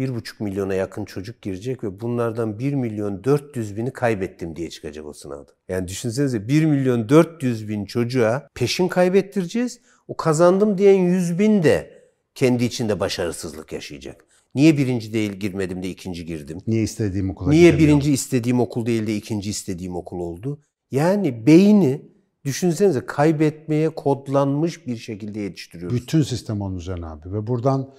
1,5 0.00 0.42
milyona 0.42 0.74
yakın 0.74 1.04
çocuk 1.04 1.42
girecek 1.42 1.84
ve 1.84 2.00
bunlardan 2.00 2.58
1 2.58 2.74
milyon 2.74 3.24
400 3.24 3.76
bini 3.76 3.92
kaybettim 3.92 4.56
diye 4.56 4.70
çıkacak 4.70 5.06
o 5.06 5.12
sınavda. 5.12 5.52
Yani 5.68 5.88
düşünsenize 5.88 6.48
1 6.48 6.64
milyon 6.64 7.08
400 7.08 7.68
bin 7.68 7.84
çocuğa 7.84 8.48
peşin 8.54 8.88
kaybettireceğiz. 8.88 9.80
O 10.08 10.16
kazandım 10.16 10.78
diyen 10.78 10.94
100 10.94 11.38
bin 11.38 11.62
de 11.62 11.90
kendi 12.34 12.64
içinde 12.64 13.00
başarısızlık 13.00 13.72
yaşayacak. 13.72 14.24
Niye 14.54 14.78
birinci 14.78 15.12
değil 15.12 15.32
girmedim 15.32 15.82
de 15.82 15.88
ikinci 15.88 16.26
girdim? 16.26 16.58
Niye 16.66 16.82
istediğim 16.82 17.30
okula 17.30 17.50
Niye 17.50 17.78
birinci 17.78 18.12
istediğim 18.12 18.60
okul 18.60 18.86
değil 18.86 19.06
de 19.06 19.16
ikinci 19.16 19.50
istediğim 19.50 19.96
okul 19.96 20.20
oldu? 20.20 20.62
Yani 20.90 21.46
beyni 21.46 22.02
düşünsenize 22.44 23.06
kaybetmeye 23.06 23.88
kodlanmış 23.88 24.86
bir 24.86 24.96
şekilde 24.96 25.40
yetiştiriyoruz. 25.40 25.96
Bütün 25.96 26.22
sistem 26.22 26.60
onun 26.60 26.76
üzerine 26.76 27.06
abi. 27.06 27.32
Ve 27.32 27.46
buradan 27.46 27.94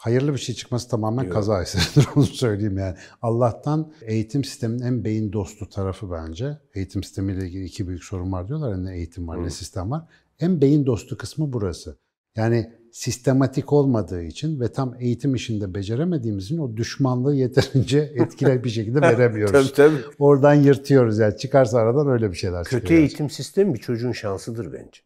hayırlı 0.00 0.32
bir 0.32 0.38
şey 0.38 0.54
çıkması 0.54 0.88
tamamen 0.88 1.28
kaza 1.28 1.62
eseridir 1.62 2.08
onu 2.16 2.24
söyleyeyim 2.24 2.78
yani. 2.78 2.96
Allah'tan 3.22 3.92
eğitim 4.02 4.44
sisteminin 4.44 4.82
en 4.82 5.04
beyin 5.04 5.32
dostu 5.32 5.68
tarafı 5.68 6.10
bence. 6.10 6.58
Eğitim 6.74 7.02
sistemiyle 7.02 7.46
ilgili 7.46 7.64
iki 7.64 7.88
büyük 7.88 8.04
sorun 8.04 8.32
var 8.32 8.48
diyorlar. 8.48 8.70
ya, 8.70 8.76
Ne 8.76 8.96
eğitim 8.96 9.28
var 9.28 9.44
ne 9.44 9.50
sistem 9.50 9.90
var. 9.90 10.02
En 10.38 10.60
beyin 10.60 10.86
dostu 10.86 11.16
kısmı 11.16 11.52
burası. 11.52 11.98
Yani 12.36 12.72
sistematik 12.92 13.72
olmadığı 13.72 14.22
için 14.22 14.60
ve 14.60 14.72
tam 14.72 14.94
eğitim 15.00 15.34
işinde 15.34 15.74
beceremediğimiz 15.74 16.44
için 16.44 16.58
o 16.58 16.76
düşmanlığı 16.76 17.34
yeterince 17.34 17.98
etkili 18.14 18.64
bir 18.64 18.70
şekilde 18.70 19.00
veremiyoruz. 19.00 19.72
Tabii 19.72 19.90
tabii. 19.90 20.04
Oradan 20.18 20.54
yırtıyoruz 20.54 21.18
yani. 21.18 21.36
Çıkarsa 21.36 21.78
aradan 21.78 22.08
öyle 22.08 22.30
bir 22.30 22.36
şeyler 22.36 22.64
çıkıyor. 22.64 22.82
Kötü 22.82 22.94
eğitim 22.94 23.30
sistemi 23.30 23.74
bir 23.74 23.80
çocuğun 23.80 24.12
şansıdır 24.12 24.72
bence. 24.72 25.00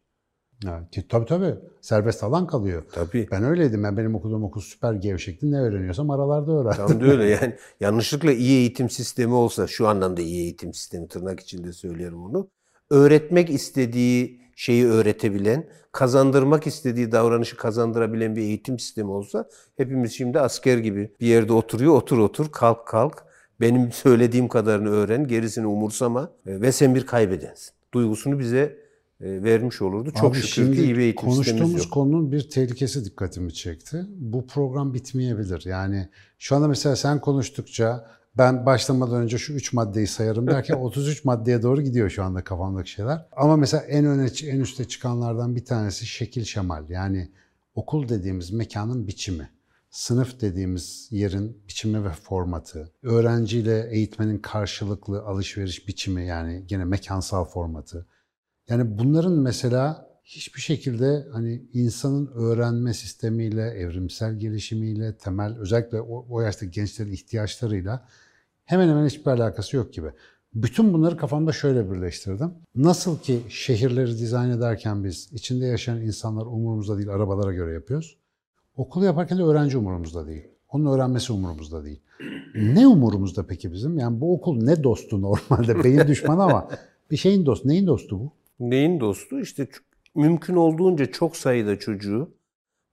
Ha, 0.63 0.83
tabii 1.09 1.25
tabii. 1.25 1.55
Serbest 1.81 2.23
alan 2.23 2.47
kalıyor. 2.47 2.83
Tabii. 2.91 3.27
Ben 3.31 3.43
öyleydim. 3.43 3.83
Ben 3.83 3.97
benim 3.97 4.15
okuduğum 4.15 4.43
okul 4.43 4.61
süper 4.61 4.93
gevşekti. 4.93 5.51
Ne 5.51 5.59
öğreniyorsam 5.59 6.09
aralarda 6.09 6.51
öğrendim. 6.51 6.87
Tam 6.87 7.01
da 7.01 7.05
öyle 7.05 7.23
yani 7.41 7.55
yanlışlıkla 7.79 8.31
iyi 8.31 8.57
eğitim 8.57 8.89
sistemi 8.89 9.33
olsa 9.33 9.67
şu 9.67 9.87
anlamda 9.87 10.21
iyi 10.21 10.41
eğitim 10.41 10.73
sistemi 10.73 11.07
tırnak 11.07 11.39
içinde 11.39 11.73
söylerim 11.73 12.23
onu. 12.23 12.49
Öğretmek 12.89 13.49
istediği 13.49 14.41
şeyi 14.55 14.85
öğretebilen, 14.85 15.67
kazandırmak 15.91 16.67
istediği 16.67 17.11
davranışı 17.11 17.57
kazandırabilen 17.57 18.35
bir 18.35 18.41
eğitim 18.41 18.79
sistemi 18.79 19.11
olsa 19.11 19.49
hepimiz 19.77 20.13
şimdi 20.13 20.39
asker 20.39 20.77
gibi 20.77 21.11
bir 21.19 21.27
yerde 21.27 21.53
oturuyor 21.53 21.93
otur 21.93 22.17
otur 22.17 22.51
kalk 22.51 22.87
kalk 22.87 23.25
benim 23.61 23.91
söylediğim 23.91 24.47
kadarını 24.47 24.89
öğren 24.89 25.27
gerisini 25.27 25.67
umursama 25.67 26.31
e, 26.45 26.61
ve 26.61 26.71
sen 26.71 26.95
bir 26.95 27.05
kaybedensin. 27.05 27.73
Duygusunu 27.93 28.39
bize 28.39 28.84
vermiş 29.21 29.81
olurdu. 29.81 30.11
Çok 30.11 30.31
Abi 30.31 30.35
şükür 30.35 30.47
şimdi 30.47 30.75
ki 30.75 30.83
iyi 30.83 30.95
bir 30.95 31.01
eğitim 31.01 31.29
konuştuğumuz 31.29 31.83
yok. 31.83 31.93
konunun 31.93 32.31
bir 32.31 32.49
tehlikesi 32.49 33.05
dikkatimi 33.05 33.53
çekti. 33.53 34.05
Bu 34.09 34.47
program 34.47 34.93
bitmeyebilir. 34.93 35.65
Yani 35.65 36.09
şu 36.39 36.55
anda 36.55 36.67
mesela 36.67 36.95
sen 36.95 37.21
konuştukça 37.21 38.05
ben 38.37 38.65
başlamadan 38.65 39.21
önce 39.21 39.37
şu 39.37 39.53
üç 39.53 39.73
maddeyi 39.73 40.07
sayarım 40.07 40.47
derken 40.47 40.75
33 40.79 41.25
maddeye 41.25 41.61
doğru 41.61 41.81
gidiyor 41.81 42.09
şu 42.09 42.23
anda 42.23 42.43
kafamdaki 42.43 42.91
şeyler. 42.91 43.25
Ama 43.31 43.57
mesela 43.57 43.83
en 43.83 44.05
öne 44.05 44.29
en 44.43 44.59
üste 44.59 44.85
çıkanlardan 44.87 45.55
bir 45.55 45.65
tanesi 45.65 46.05
şekil 46.05 46.43
şemal. 46.43 46.89
Yani 46.89 47.31
okul 47.75 48.09
dediğimiz 48.09 48.51
mekanın 48.51 49.07
biçimi. 49.07 49.49
Sınıf 49.89 50.41
dediğimiz 50.41 51.07
yerin 51.11 51.57
biçimi 51.67 52.03
ve 52.03 52.09
formatı, 52.09 52.91
öğrenciyle 53.03 53.87
eğitmenin 53.91 54.37
karşılıklı 54.37 55.21
alışveriş 55.21 55.87
biçimi 55.87 56.25
yani 56.25 56.63
gene 56.67 56.85
mekansal 56.85 57.45
formatı. 57.45 58.05
Yani 58.69 58.97
bunların 58.97 59.33
mesela 59.33 60.09
hiçbir 60.23 60.61
şekilde 60.61 61.27
hani 61.31 61.61
insanın 61.73 62.27
öğrenme 62.27 62.93
sistemiyle, 62.93 63.61
evrimsel 63.61 64.39
gelişimiyle, 64.39 65.17
temel 65.17 65.57
özellikle 65.57 66.01
o, 66.01 66.25
o 66.29 66.41
yaşta 66.41 66.65
gençlerin 66.65 67.11
ihtiyaçlarıyla 67.11 68.07
hemen 68.65 68.89
hemen 68.89 69.05
hiçbir 69.05 69.31
alakası 69.31 69.75
yok 69.75 69.93
gibi. 69.93 70.07
Bütün 70.53 70.93
bunları 70.93 71.17
kafamda 71.17 71.51
şöyle 71.51 71.91
birleştirdim. 71.91 72.53
Nasıl 72.75 73.19
ki 73.19 73.41
şehirleri 73.49 74.17
dizayn 74.17 74.49
ederken 74.49 75.03
biz 75.03 75.29
içinde 75.33 75.65
yaşayan 75.65 76.01
insanlar 76.01 76.45
umurumuzda 76.45 76.97
değil, 76.97 77.09
arabalara 77.09 77.53
göre 77.53 77.73
yapıyoruz. 77.73 78.17
Okulu 78.75 79.05
yaparken 79.05 79.37
de 79.37 79.43
öğrenci 79.43 79.77
umurumuzda 79.77 80.27
değil. 80.27 80.47
Onun 80.69 80.93
öğrenmesi 80.93 81.33
umurumuzda 81.33 81.85
değil. 81.85 82.01
Ne 82.55 82.87
umurumuzda 82.87 83.47
peki 83.47 83.71
bizim? 83.71 83.97
Yani 83.99 84.21
bu 84.21 84.33
okul 84.33 84.63
ne 84.63 84.83
dostu 84.83 85.21
normalde? 85.21 85.83
Beyin 85.83 86.07
düşmanı 86.07 86.43
ama 86.43 86.69
bir 87.11 87.17
şeyin 87.17 87.45
dostu. 87.45 87.67
Neyin 87.67 87.87
dostu 87.87 88.19
bu? 88.19 88.31
Neyin 88.59 88.99
dostu? 88.99 89.39
İşte 89.39 89.67
mümkün 90.15 90.55
olduğunca 90.55 91.11
çok 91.11 91.37
sayıda 91.37 91.79
çocuğu, 91.79 92.37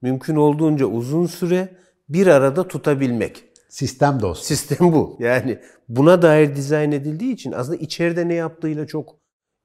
mümkün 0.02 0.36
olduğunca 0.36 0.86
uzun 0.86 1.26
süre 1.26 1.76
bir 2.08 2.26
arada 2.26 2.68
tutabilmek. 2.68 3.44
Sistem 3.68 4.20
dostu. 4.20 4.46
Sistem 4.46 4.92
bu. 4.92 5.16
Yani 5.20 5.58
buna 5.88 6.22
dair 6.22 6.56
dizayn 6.56 6.92
edildiği 6.92 7.32
için 7.32 7.52
aslında 7.52 7.76
içeride 7.76 8.28
ne 8.28 8.34
yaptığıyla 8.34 8.86
çok 8.86 9.16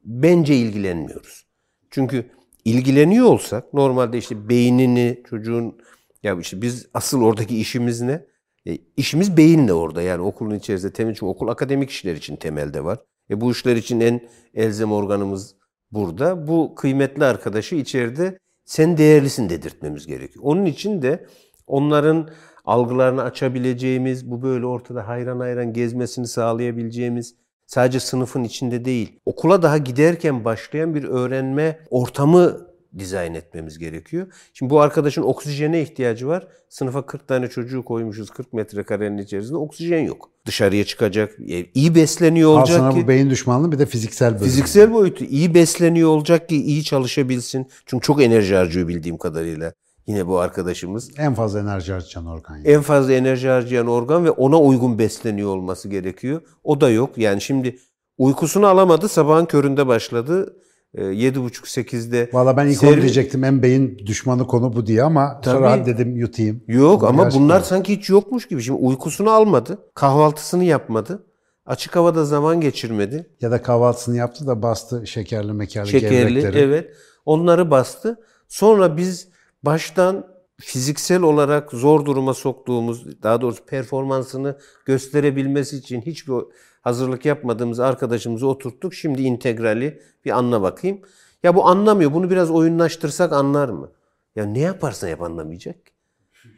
bence 0.03 0.55
ilgilenmiyoruz. 0.55 1.45
Çünkü 1.91 2.25
ilgileniyor 2.65 3.25
olsak 3.25 3.73
normalde 3.73 4.17
işte 4.17 4.49
beynini 4.49 5.23
çocuğun 5.29 5.77
ya 6.23 6.39
işte 6.39 6.61
biz 6.61 6.87
asıl 6.93 7.21
oradaki 7.21 7.59
işimiz 7.59 8.01
ne? 8.01 8.25
E, 8.65 8.77
işimiz 8.97 9.37
beyinle 9.37 9.73
orada 9.73 10.01
yani 10.01 10.21
okulun 10.21 10.55
içerisinde 10.55 10.93
temel 10.93 11.13
çünkü 11.13 11.25
okul 11.25 11.47
akademik 11.47 11.89
işler 11.89 12.15
için 12.15 12.35
temelde 12.35 12.83
var. 12.83 12.99
E 13.29 13.41
bu 13.41 13.51
işler 13.51 13.75
için 13.75 13.99
en 13.99 14.29
elzem 14.53 14.91
organımız 14.91 15.56
burada. 15.91 16.47
Bu 16.47 16.75
kıymetli 16.75 17.25
arkadaşı 17.25 17.75
içeride 17.75 18.37
sen 18.65 18.97
değerlisin 18.97 19.49
dedirtmemiz 19.49 20.07
gerekiyor. 20.07 20.45
Onun 20.45 20.65
için 20.65 21.01
de 21.01 21.25
onların 21.67 22.29
algılarını 22.65 23.23
açabileceğimiz, 23.23 24.31
bu 24.31 24.41
böyle 24.41 24.65
ortada 24.65 25.07
hayran 25.07 25.39
hayran 25.39 25.73
gezmesini 25.73 26.27
sağlayabileceğimiz, 26.27 27.35
sadece 27.65 27.99
sınıfın 27.99 28.43
içinde 28.43 28.85
değil, 28.85 29.19
okula 29.25 29.61
daha 29.61 29.77
giderken 29.77 30.45
başlayan 30.45 30.95
bir 30.95 31.03
öğrenme 31.03 31.79
ortamı 31.89 32.66
dizayn 32.99 33.33
etmemiz 33.33 33.77
gerekiyor. 33.77 34.27
Şimdi 34.53 34.69
bu 34.69 34.81
arkadaşın 34.81 35.21
oksijene 35.21 35.81
ihtiyacı 35.81 36.27
var. 36.27 36.47
Sınıfa 36.69 37.05
40 37.05 37.27
tane 37.27 37.47
çocuğu 37.47 37.85
koymuşuz 37.85 38.29
40 38.29 38.53
metrekarenin 38.53 39.17
içerisinde. 39.17 39.57
Oksijen 39.57 39.99
yok. 39.99 40.29
Dışarıya 40.45 40.85
çıkacak, 40.85 41.39
e, 41.49 41.65
iyi 41.73 41.95
besleniyor 41.95 42.49
olacak 42.49 42.77
sana 42.77 42.93
ki. 42.93 43.03
bu 43.03 43.07
beyin 43.07 43.29
düşmanlığı 43.29 43.71
bir 43.71 43.79
de 43.79 43.85
fiziksel 43.85 44.33
bölüm. 44.33 44.43
Fiziksel 44.45 44.93
boyutu 44.93 45.25
iyi 45.25 45.53
besleniyor 45.53 46.09
olacak 46.09 46.49
ki 46.49 46.63
iyi 46.63 46.83
çalışabilsin. 46.83 47.67
Çünkü 47.85 48.05
çok 48.05 48.21
enerji 48.21 48.55
harcıyor 48.55 48.87
bildiğim 48.87 49.17
kadarıyla. 49.17 49.73
Yine 50.07 50.27
bu 50.27 50.39
arkadaşımız. 50.39 51.11
En 51.17 51.33
fazla 51.33 51.59
enerji 51.59 51.93
harcayan 51.93 52.25
organ. 52.25 52.55
Yani. 52.55 52.67
En 52.67 52.81
fazla 52.81 53.13
enerji 53.13 53.47
harcayan 53.47 53.87
organ 53.87 54.25
ve 54.25 54.31
ona 54.31 54.59
uygun 54.61 54.99
besleniyor 54.99 55.49
olması 55.49 55.89
gerekiyor. 55.89 56.41
O 56.63 56.81
da 56.81 56.89
yok. 56.89 57.17
Yani 57.17 57.41
şimdi 57.41 57.77
uykusunu 58.17 58.67
alamadı. 58.67 59.09
Sabahın 59.09 59.45
köründe 59.45 59.87
başladı. 59.87 60.55
Ee, 60.97 61.01
7.30-8'de. 61.01 62.29
Valla 62.33 62.57
ben 62.57 62.67
ilk 62.67 62.83
onu 62.83 63.01
diyecektim 63.01 63.43
en 63.43 63.61
beyin 63.63 63.97
düşmanı 64.05 64.47
konu 64.47 64.73
bu 64.73 64.85
diye 64.85 65.03
ama 65.03 65.41
sonra 65.43 65.57
Tabii. 65.57 65.67
hadi 65.67 65.85
dedim 65.85 66.15
yutayım. 66.15 66.61
Yok 66.67 67.03
ama 67.03 67.23
gerçekten- 67.23 67.43
bunlar 67.43 67.59
sanki 67.61 67.97
hiç 67.97 68.09
yokmuş 68.09 68.47
gibi. 68.47 68.61
Şimdi 68.61 68.79
uykusunu 68.81 69.29
almadı. 69.31 69.77
Kahvaltısını 69.93 70.63
yapmadı. 70.63 71.23
Açık 71.65 71.95
havada 71.95 72.25
zaman 72.25 72.61
geçirmedi. 72.61 73.29
Ya 73.41 73.51
da 73.51 73.61
kahvaltısını 73.61 74.17
yaptı 74.17 74.47
da 74.47 74.61
bastı 74.61 75.07
şekerli 75.07 75.53
mekerli 75.53 75.87
Şekerli, 75.89 76.11
gevrekleri. 76.11 76.57
evet. 76.59 76.91
Onları 77.25 77.71
bastı. 77.71 78.19
Sonra 78.47 78.97
biz 78.97 79.27
baştan 79.63 80.25
fiziksel 80.61 81.21
olarak 81.21 81.71
zor 81.71 82.05
duruma 82.05 82.33
soktuğumuz, 82.33 83.21
daha 83.23 83.41
doğrusu 83.41 83.65
performansını 83.65 84.57
gösterebilmesi 84.85 85.77
için 85.77 86.01
hiçbir 86.01 86.33
hazırlık 86.81 87.25
yapmadığımız 87.25 87.79
arkadaşımızı 87.79 88.47
oturttuk. 88.47 88.93
Şimdi 88.93 89.21
integrali 89.21 90.01
bir 90.25 90.31
anla 90.31 90.61
bakayım. 90.61 91.01
Ya 91.43 91.55
bu 91.55 91.67
anlamıyor. 91.67 92.13
Bunu 92.13 92.29
biraz 92.29 92.51
oyunlaştırsak 92.51 93.33
anlar 93.33 93.69
mı? 93.69 93.91
Ya 94.35 94.45
ne 94.45 94.59
yaparsan 94.59 95.07
yap 95.07 95.21
anlamayacak. 95.21 95.75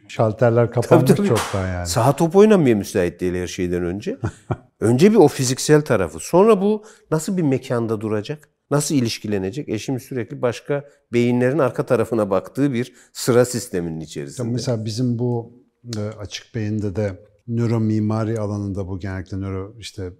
Şalterler 0.08 0.70
kapanmış 0.70 1.08
Tabii, 1.08 1.16
tabii. 1.16 1.28
çoktan 1.28 1.68
yani. 1.68 1.86
Saha 1.86 2.16
top 2.16 2.36
oynamaya 2.36 2.74
müsait 2.74 3.20
değil 3.20 3.34
her 3.34 3.46
şeyden 3.46 3.84
önce. 3.84 4.18
önce 4.80 5.10
bir 5.10 5.16
o 5.16 5.28
fiziksel 5.28 5.82
tarafı. 5.82 6.18
Sonra 6.20 6.62
bu 6.62 6.84
nasıl 7.10 7.36
bir 7.36 7.42
mekanda 7.42 8.00
duracak? 8.00 8.48
Nasıl 8.70 8.94
ilişkilenecek? 8.94 9.68
E 9.68 9.78
şimdi 9.78 10.00
sürekli 10.00 10.42
başka 10.42 10.84
beyinlerin 11.12 11.58
arka 11.58 11.86
tarafına 11.86 12.30
baktığı 12.30 12.72
bir 12.72 12.94
sıra 13.12 13.44
sisteminin 13.44 14.00
içerisinde. 14.00 14.48
Mesela 14.48 14.84
bizim 14.84 15.18
bu 15.18 15.52
e, 15.96 16.00
açık 16.00 16.54
beyinde 16.54 16.96
de 16.96 17.29
nöro 17.48 17.80
mimari 17.80 18.40
alanında 18.40 18.88
bu 18.88 18.98
genellikle 18.98 19.36
nöro 19.36 19.74
işte 19.78 20.12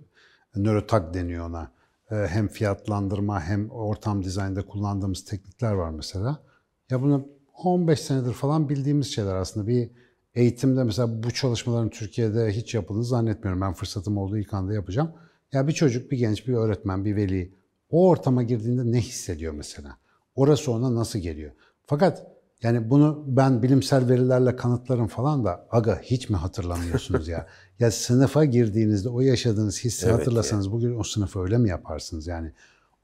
nörotak 0.57 1.15
deniyor 1.15 1.49
ona. 1.49 1.73
E, 2.11 2.15
Hem 2.15 2.49
fiyatlandırma 2.49 3.41
hem 3.43 3.71
ortam 3.71 4.25
dizaynında 4.25 4.67
kullandığımız 4.67 5.25
teknikler 5.25 5.73
var 5.73 5.91
mesela. 5.91 6.43
Ya 6.91 7.03
bunu 7.03 7.29
15 7.65 8.01
senedir 8.01 8.33
falan 8.33 8.69
bildiğimiz 8.69 9.15
şeyler 9.15 9.35
aslında. 9.35 9.67
Bir 9.67 9.91
eğitimde 10.35 10.85
mesela 10.85 11.23
bu 11.23 11.31
çalışmaların 11.31 11.91
Türkiye'de 11.91 12.51
hiç 12.53 12.75
yapıldığını 12.75 13.05
zannetmiyorum. 13.05 13.61
Ben 13.61 13.73
fırsatım 13.73 14.19
olduğu 14.19 14.39
ilk 14.39 14.55
anda 14.55 14.75
yapacağım. 14.75 15.13
Ya 15.53 15.69
bir 15.69 15.73
çocuk, 15.73 16.11
bir 16.11 16.19
genç, 16.19 16.49
bir 16.49 16.53
öğretmen, 16.55 17.05
bir 17.05 17.17
veli 17.17 17.55
o 17.91 18.09
ortama 18.09 18.43
girdiğinde 18.43 18.93
ne 18.93 19.01
hissediyor 19.01 19.53
mesela? 19.53 19.97
Orası 20.35 20.73
ona 20.73 20.95
nasıl 20.95 21.19
geliyor? 21.19 21.53
Fakat 21.87 22.27
yani 22.63 22.91
bunu 22.91 23.25
ben 23.27 23.63
bilimsel 23.63 24.09
verilerle 24.09 24.57
kanıtlarım 24.57 25.07
falan 25.07 25.45
da 25.45 25.67
aga 25.71 26.01
hiç 26.03 26.31
mi 26.31 26.37
hatırlamıyorsunuz 26.37 27.29
ya? 27.29 27.47
ya 27.79 27.91
sınıfa 27.91 28.45
girdiğinizde 28.45 29.09
o 29.09 29.21
yaşadığınız 29.21 29.85
hissi 29.85 30.07
Evet 30.07 30.19
hatırlasanız 30.19 30.73
bugün 30.73 30.99
o 30.99 31.03
sınıfı 31.03 31.41
öyle 31.41 31.59
mi 31.59 31.69
yaparsınız 31.69 32.27
yani? 32.27 32.53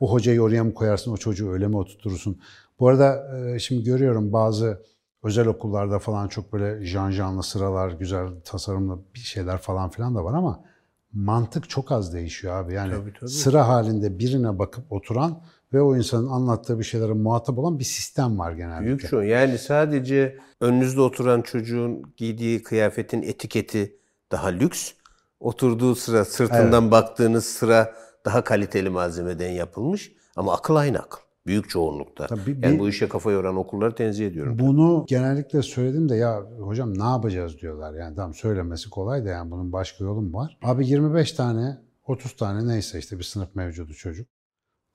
O 0.01 0.13
hocayı 0.13 0.43
oraya 0.43 0.65
mı 0.65 0.75
koyarsın, 0.75 1.13
o 1.13 1.17
çocuğu 1.17 1.51
öyle 1.51 1.69
mi 1.69 1.77
oturtursun? 1.77 2.41
Bu 2.81 2.89
arada 2.89 3.29
şimdi 3.59 3.85
görüyorum 3.85 4.33
bazı 4.33 4.83
özel 5.23 5.47
okullarda 5.47 5.99
falan 5.99 6.29
çok 6.29 6.53
böyle 6.53 6.87
janjanlı 6.87 7.43
sıralar, 7.43 7.91
güzel 7.91 8.29
tasarımlı 8.45 8.99
bir 9.15 9.21
şeyler 9.21 9.59
falan 9.59 9.91
filan 9.91 10.15
da 10.15 10.25
var 10.25 10.35
ama 10.35 10.65
mantık 11.13 11.69
çok 11.69 11.93
az 11.93 12.15
değişiyor 12.15 12.55
abi. 12.55 12.75
Yani 12.75 12.93
Tabii, 12.93 13.13
tabii. 13.21 13.31
sıra 13.31 13.69
halinde 13.69 14.19
birine 14.19 14.59
bakıp 14.59 14.93
oturan 14.93 15.43
ve 15.73 15.81
o 15.83 15.97
insanın 15.97 16.29
anlattığı 16.29 16.79
bir 16.79 16.85
şeylere 16.85 17.13
muhatap 17.13 17.59
olan 17.59 17.79
bir 17.79 17.85
sistem 17.85 18.39
var 18.39 18.53
genellikle. 18.53 18.87
Büyük 18.87 19.07
şu. 19.09 19.23
Yani 19.23 19.59
sadece 19.59 20.39
önünüzde 20.61 21.01
oturan 21.01 21.43
çocuğun 21.43 22.03
giydiği 22.17 22.63
kıyafetin 22.63 23.23
etiketi 23.23 23.97
daha 24.33 24.49
lüks. 24.49 24.93
Oturduğu 25.41 25.95
sıra, 25.95 26.25
sırtından 26.25 26.91
baktığınız 26.91 27.45
sıra 27.45 27.95
daha 28.25 28.45
kaliteli 28.45 28.89
malzemeden 28.91 29.51
yapılmış. 29.51 30.13
Ama 30.37 30.53
akıl 30.55 30.75
aynı 30.77 30.99
akıl. 30.99 31.19
Büyük 31.47 31.71
çoğunlukta. 31.71 32.27
Tabii 32.27 32.59
yani 32.63 32.75
bir- 32.75 32.79
bu 32.79 32.89
işe 32.89 33.09
kafa 33.09 33.31
yoran 33.33 33.57
okulları 33.57 33.95
tenzih 33.95 34.27
ediyorum. 34.27 34.59
Bunu 34.59 35.05
genellikle 35.09 35.63
söyledim 35.63 36.09
de 36.09 36.17
ya 36.17 36.43
hocam 36.61 36.99
ne 36.99 37.05
yapacağız 37.05 37.59
diyorlar. 37.61 37.95
Yani 37.95 38.17
tamam 38.17 38.35
söylemesi 38.35 38.91
kolay 38.91 39.25
da 39.25 39.29
yani 39.29 39.51
bunun 39.51 39.73
başka 39.73 40.05
yolu 40.05 40.21
mu 40.21 40.37
var? 40.39 40.59
Abi 40.63 40.87
25 40.89 41.33
tane 41.33 41.79
30 42.07 42.37
tane 42.37 42.69
neyse 42.69 42.99
işte 42.99 43.19
bir 43.19 43.25
sınıf 43.25 43.55
mevcudu 43.55 43.95
çocuk. 43.95 44.29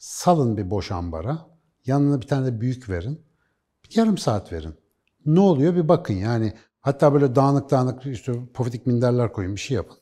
Salın 0.02 0.58
bir 0.58 0.70
boş 0.70 0.92
ambara. 0.92 1.40
Yanına 1.86 2.22
bir 2.22 2.28
tane 2.28 2.46
de 2.46 2.62
büyük 2.62 2.90
verin. 2.90 3.22
Bir 3.84 3.98
yarım 3.98 4.18
saat 4.18 4.54
verin. 4.54 4.74
Ne 5.26 5.40
oluyor 5.40 5.76
bir 5.76 5.88
bakın 5.88 6.14
yani. 6.14 6.54
Hatta 6.80 7.14
böyle 7.14 7.36
dağınık 7.36 7.72
dağınık 7.72 8.06
işte 8.06 8.34
pofidik 8.54 8.88
minderler 8.88 9.34
koyun 9.34 9.56
bir 9.56 9.60
şey 9.60 9.76
yapın. 9.76 9.98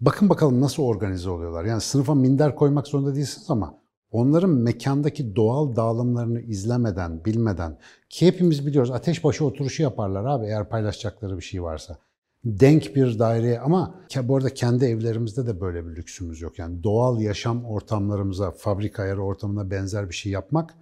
Bakın 0.00 0.28
bakalım 0.28 0.60
nasıl 0.60 0.82
organize 0.82 1.30
oluyorlar. 1.30 1.64
Yani 1.64 1.80
sınıfa 1.80 2.14
minder 2.14 2.56
koymak 2.56 2.86
zorunda 2.86 3.14
değilsiniz 3.14 3.50
ama 3.50 3.74
onların 4.10 4.50
mekandaki 4.50 5.36
doğal 5.36 5.76
dağılımlarını 5.76 6.40
izlemeden, 6.40 7.24
bilmeden 7.24 7.78
ki 8.08 8.26
hepimiz 8.26 8.66
biliyoruz 8.66 8.90
ateş 8.90 9.24
başı 9.24 9.44
oturuşu 9.44 9.82
yaparlar 9.82 10.24
abi 10.24 10.46
eğer 10.46 10.68
paylaşacakları 10.68 11.36
bir 11.36 11.42
şey 11.42 11.62
varsa. 11.62 11.98
Denk 12.44 12.96
bir 12.96 13.18
daireye 13.18 13.60
ama 13.60 13.94
bu 14.22 14.36
arada 14.36 14.54
kendi 14.54 14.84
evlerimizde 14.84 15.46
de 15.46 15.60
böyle 15.60 15.86
bir 15.86 15.96
lüksümüz 15.96 16.40
yok. 16.40 16.58
Yani 16.58 16.82
doğal 16.82 17.20
yaşam 17.20 17.64
ortamlarımıza, 17.64 18.50
fabrika 18.50 19.02
ayarı 19.02 19.22
ortamına 19.22 19.70
benzer 19.70 20.08
bir 20.08 20.14
şey 20.14 20.32
yapmak 20.32 20.74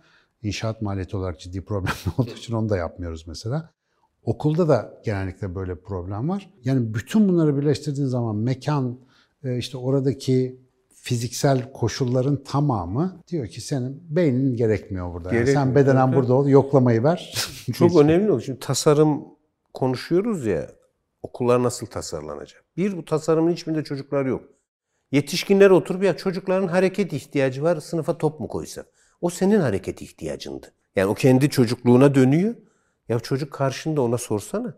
inşaat 0.42 0.82
maliyeti 0.82 1.16
olarak 1.16 1.40
ciddi 1.40 1.64
problem 1.64 1.92
olduğu 2.18 2.30
için 2.30 2.54
onu 2.54 2.68
da 2.68 2.76
yapmıyoruz 2.76 3.24
mesela. 3.26 3.70
Okulda 4.22 4.68
da 4.68 5.00
genellikle 5.04 5.54
böyle 5.54 5.76
bir 5.76 5.82
problem 5.82 6.28
var. 6.28 6.50
Yani 6.64 6.94
bütün 6.94 7.28
bunları 7.28 7.56
birleştirdiğin 7.56 8.08
zaman 8.08 8.36
mekan, 8.36 8.98
e, 9.44 9.58
işte 9.58 9.78
oradaki 9.78 10.60
fiziksel 10.94 11.72
koşulların 11.72 12.42
tamamı 12.42 13.22
diyor 13.28 13.46
ki 13.46 13.60
senin 13.60 14.02
beynin 14.08 14.56
gerekmiyor 14.56 15.14
burada. 15.14 15.34
Yani 15.34 15.46
sen 15.46 15.74
bedenen 15.74 16.12
burada 16.12 16.34
ol, 16.34 16.48
yoklamayı 16.48 17.02
ver. 17.02 17.34
Çok 17.72 17.96
önemli 17.96 18.32
o. 18.32 18.40
Şimdi 18.40 18.58
tasarım 18.58 19.24
konuşuyoruz 19.74 20.46
ya, 20.46 20.70
okullar 21.22 21.62
nasıl 21.62 21.87
tasarlanacak? 21.87 22.64
Bir, 22.76 22.96
bu 22.96 23.04
tasarımın 23.04 23.52
hiçbirinde 23.52 23.84
çocuklar 23.84 24.26
yok. 24.26 24.44
Yetişkinler 25.12 25.70
oturup 25.70 26.02
ya 26.02 26.16
çocukların 26.16 26.68
hareket 26.68 27.12
ihtiyacı 27.12 27.62
var, 27.62 27.80
sınıfa 27.80 28.18
top 28.18 28.40
mu 28.40 28.48
koysak? 28.48 28.87
O 29.20 29.30
senin 29.30 29.60
hareket 29.60 30.02
ihtiyacındı. 30.02 30.72
Yani 30.96 31.06
o 31.06 31.14
kendi 31.14 31.50
çocukluğuna 31.50 32.14
dönüyor. 32.14 32.54
Ya 33.08 33.20
çocuk 33.20 33.52
karşında 33.52 34.02
ona 34.02 34.18
sorsana. 34.18 34.76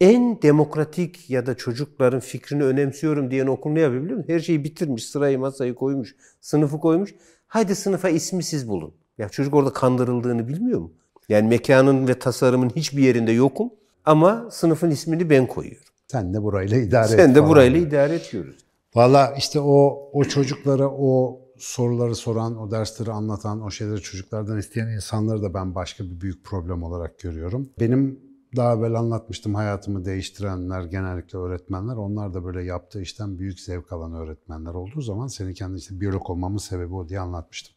En 0.00 0.42
demokratik 0.42 1.30
ya 1.30 1.46
da 1.46 1.56
çocukların 1.56 2.20
fikrini 2.20 2.64
önemsiyorum 2.64 3.30
diyen 3.30 3.46
okul 3.46 3.70
ne 3.70 3.80
yapıyor 3.80 4.02
biliyor 4.02 4.18
musun? 4.18 4.32
Her 4.32 4.40
şeyi 4.40 4.64
bitirmiş, 4.64 5.04
sırayı 5.04 5.38
masayı 5.38 5.74
koymuş, 5.74 6.16
sınıfı 6.40 6.78
koymuş. 6.80 7.14
Haydi 7.46 7.74
sınıfa 7.74 8.08
ismi 8.08 8.42
siz 8.42 8.68
bulun. 8.68 8.94
Ya 9.18 9.28
çocuk 9.28 9.54
orada 9.54 9.72
kandırıldığını 9.72 10.48
bilmiyor 10.48 10.80
mu? 10.80 10.92
Yani 11.28 11.48
mekanın 11.48 12.08
ve 12.08 12.18
tasarımın 12.18 12.70
hiçbir 12.76 13.02
yerinde 13.02 13.32
yokum 13.32 13.72
ama 14.04 14.48
sınıfın 14.50 14.90
ismini 14.90 15.30
ben 15.30 15.46
koyuyorum. 15.46 15.84
Sen 16.06 16.34
de 16.34 16.42
burayla 16.42 16.76
idare 16.76 17.08
Sen 17.08 17.14
et. 17.14 17.20
Sen 17.20 17.34
de 17.34 17.48
burayla 17.48 17.78
idare 17.78 18.14
ediyoruz. 18.14 18.56
Valla 18.94 19.34
işte 19.38 19.60
o 19.60 20.10
o 20.12 20.24
çocuklara 20.24 20.88
o 20.88 21.40
soruları 21.58 22.14
soran, 22.14 22.58
o 22.58 22.70
dersleri 22.70 23.10
anlatan, 23.12 23.60
o 23.62 23.70
şeyleri 23.70 24.00
çocuklardan 24.00 24.58
isteyen 24.58 24.88
insanları 24.88 25.42
da 25.42 25.54
ben 25.54 25.74
başka 25.74 26.04
bir 26.04 26.20
büyük 26.20 26.44
problem 26.44 26.82
olarak 26.82 27.18
görüyorum. 27.18 27.70
Benim 27.80 28.20
daha 28.56 28.74
evvel 28.74 28.94
anlatmıştım 28.94 29.54
hayatımı 29.54 30.04
değiştirenler 30.04 30.84
genellikle 30.84 31.38
öğretmenler. 31.38 31.96
Onlar 31.96 32.34
da 32.34 32.44
böyle 32.44 32.62
yaptığı 32.62 33.02
işten 33.02 33.38
büyük 33.38 33.60
zevk 33.60 33.92
alan 33.92 34.14
öğretmenler 34.14 34.74
olduğu 34.74 35.00
zaman 35.00 35.26
senin 35.26 35.54
kendi 35.54 35.78
işte 35.78 36.00
biyolog 36.00 36.30
olmamın 36.30 36.58
sebebi 36.58 36.94
o 36.94 37.08
diye 37.08 37.20
anlatmıştım. 37.20 37.76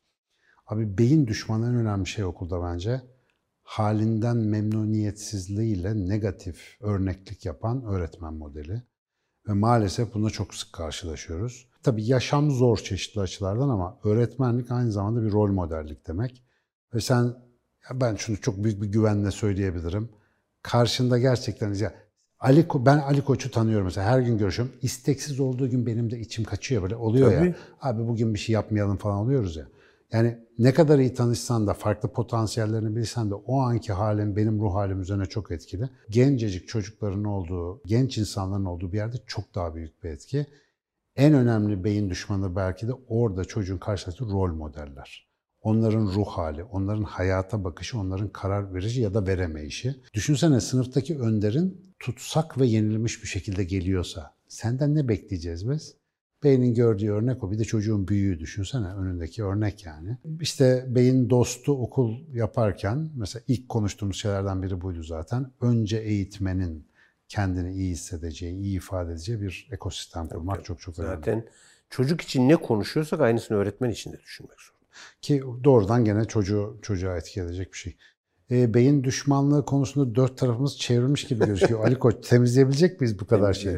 Abi 0.68 0.98
beyin 0.98 1.28
düşmanı 1.28 1.68
en 1.68 1.76
önemli 1.76 2.08
şey 2.08 2.26
okulda 2.26 2.64
bence. 2.64 3.02
Halinden 3.64 4.38
memnuniyetsizliğiyle 4.38 6.08
negatif 6.08 6.78
örneklik 6.80 7.46
yapan 7.46 7.86
öğretmen 7.86 8.34
modeli. 8.34 8.82
Ve 9.48 9.54
maalesef 9.54 10.14
buna 10.14 10.30
çok 10.30 10.54
sık 10.54 10.74
karşılaşıyoruz. 10.74 11.68
Tabii 11.84 12.06
yaşam 12.06 12.52
zor 12.52 12.78
çeşitli 12.78 13.22
açılardan 13.22 13.70
ama 13.70 14.00
öğretmenlik 14.04 14.72
aynı 14.72 14.92
zamanda 14.92 15.24
bir 15.24 15.32
rol 15.32 15.52
modellik 15.52 16.08
demek. 16.08 16.44
Ve 16.94 17.02
sen, 17.02 17.34
ben 17.94 18.16
şunu 18.16 18.38
çok 18.42 18.64
büyük 18.64 18.82
bir 18.82 18.88
güvenle 18.88 19.32
söyleyebilirim. 19.32 20.10
Karşında 20.62 21.18
gerçekten 21.18 21.74
ya 21.74 21.94
Ali 22.40 22.68
ben 22.76 22.98
Ali 22.98 23.24
Koç'u 23.24 23.52
tanıyorum 23.52 23.86
mesela 23.86 24.08
her 24.08 24.20
gün 24.20 24.38
görüşüyorum. 24.38 24.76
İsteksiz 24.82 25.40
olduğu 25.40 25.70
gün 25.70 25.86
benim 25.86 26.12
de 26.12 26.20
içim 26.20 26.44
kaçıyor 26.44 26.82
böyle 26.82 26.96
oluyor 26.96 27.32
Tabii. 27.32 27.48
ya. 27.48 27.56
Abi 27.82 28.08
bugün 28.08 28.34
bir 28.34 28.40
şey 28.40 28.54
yapmayalım 28.54 28.98
falan 28.98 29.18
oluyoruz 29.18 29.56
ya. 29.56 29.68
Yani 30.14 30.38
ne 30.58 30.74
kadar 30.74 31.00
iyi 31.00 31.14
tanışsan 31.14 31.68
da 31.68 31.74
farklı 31.74 32.14
potansiyellerini 32.14 32.96
bilsen 32.96 33.30
de 33.30 33.36
o 33.36 33.60
anki 33.60 33.94
halin 33.94 34.36
benim 34.36 34.60
ruh 34.60 34.74
halim 34.74 35.02
üzerine 35.02 35.26
çok 35.26 35.52
etkili. 35.52 35.90
Gencecik 36.10 36.68
çocukların 36.68 37.24
olduğu, 37.24 37.82
genç 37.86 38.18
insanların 38.18 38.66
olduğu 38.66 38.92
bir 38.92 38.98
yerde 38.98 39.18
çok 39.28 39.56
daha 39.56 39.76
büyük 39.76 40.04
bir 40.04 40.10
etki. 40.10 40.46
En 41.16 41.34
önemli 41.34 41.84
beyin 41.84 42.10
düşmanı 42.10 42.56
belki 42.56 42.88
de 42.88 42.94
orada 43.08 43.46
çocuğun 43.46 43.78
karşılaştığı 43.78 44.26
rol 44.26 44.54
modeller. 44.54 45.28
Onların 45.62 46.08
ruh 46.08 46.28
hali, 46.28 46.64
onların 46.64 47.04
hayata 47.04 47.64
bakışı, 47.64 48.00
onların 48.00 48.30
karar 48.30 48.74
verici 48.74 49.02
ya 49.02 49.14
da 49.14 49.28
veremeyişi. 49.28 49.96
Düşünsene 50.14 50.62
sınıftaki 50.62 51.20
önderin 51.20 51.96
tutsak 52.00 52.60
ve 52.60 52.66
yenilmiş 52.68 53.24
bir 53.24 53.28
şekilde 53.28 53.64
geliyorsa 53.64 54.36
senden 54.48 54.96
ne 54.96 55.08
bekleyeceğiz 55.08 55.70
biz? 55.70 56.03
Beynin 56.44 56.74
gördüğü 56.74 57.12
örnek 57.12 57.44
o. 57.44 57.52
Bir 57.52 57.60
de 57.60 57.64
çocuğun 57.64 58.08
büyüğü 58.08 58.40
düşünsene 58.40 58.88
önündeki 58.88 59.44
örnek 59.44 59.86
yani. 59.86 60.18
İşte 60.42 60.86
beyin 60.88 61.30
dostu 61.30 61.72
okul 61.72 62.16
yaparken 62.34 63.10
mesela 63.16 63.44
ilk 63.48 63.70
konuştuğumuz 63.70 64.18
şeylerden 64.18 64.64
biri 64.64 64.82
buydu 64.82 65.04
zaten. 65.04 65.52
Önce 65.62 65.98
eğitmenin 65.98 66.88
kendini 67.30 67.74
iyi 67.74 67.92
hissedeceği, 67.92 68.56
iyi 68.56 68.78
ifade 68.78 69.12
edeceği 69.12 69.42
bir 69.42 69.70
ekosistem 69.72 70.28
kurmak 70.28 70.56
Tabii, 70.56 70.66
çok 70.66 70.80
çok 70.80 71.00
önemli. 71.00 71.16
Zaten 71.16 71.46
çocuk 71.90 72.22
için 72.22 72.50
ne 72.50 72.56
konuşuyorsak 72.56 73.22
aynısını 73.22 73.58
öğretmen 73.58 73.90
için 73.90 74.14
de 74.14 74.20
düşünmek 74.20 74.62
zorunda. 74.62 74.84
Ki 75.22 75.44
doğrudan 75.64 76.06
gene 76.06 76.26
çocuğu 76.26 76.80
çocuğa 76.82 77.18
etki 77.18 77.42
edecek 77.42 77.74
bir 77.74 77.78
şey. 77.78 77.98
E, 78.52 78.74
beyin 78.74 79.04
düşmanlığı 79.04 79.66
konusunda 79.66 80.16
dört 80.16 80.38
tarafımız 80.38 80.78
çevrilmiş 80.78 81.24
gibi 81.24 81.46
gözüküyor. 81.46 81.80
Ali 81.86 82.00
Koç 82.00 82.28
temizleyebilecek 82.30 83.02
miyiz 83.02 83.20
bu 83.20 83.28
kadar 83.28 83.54
şeyi? 83.54 83.78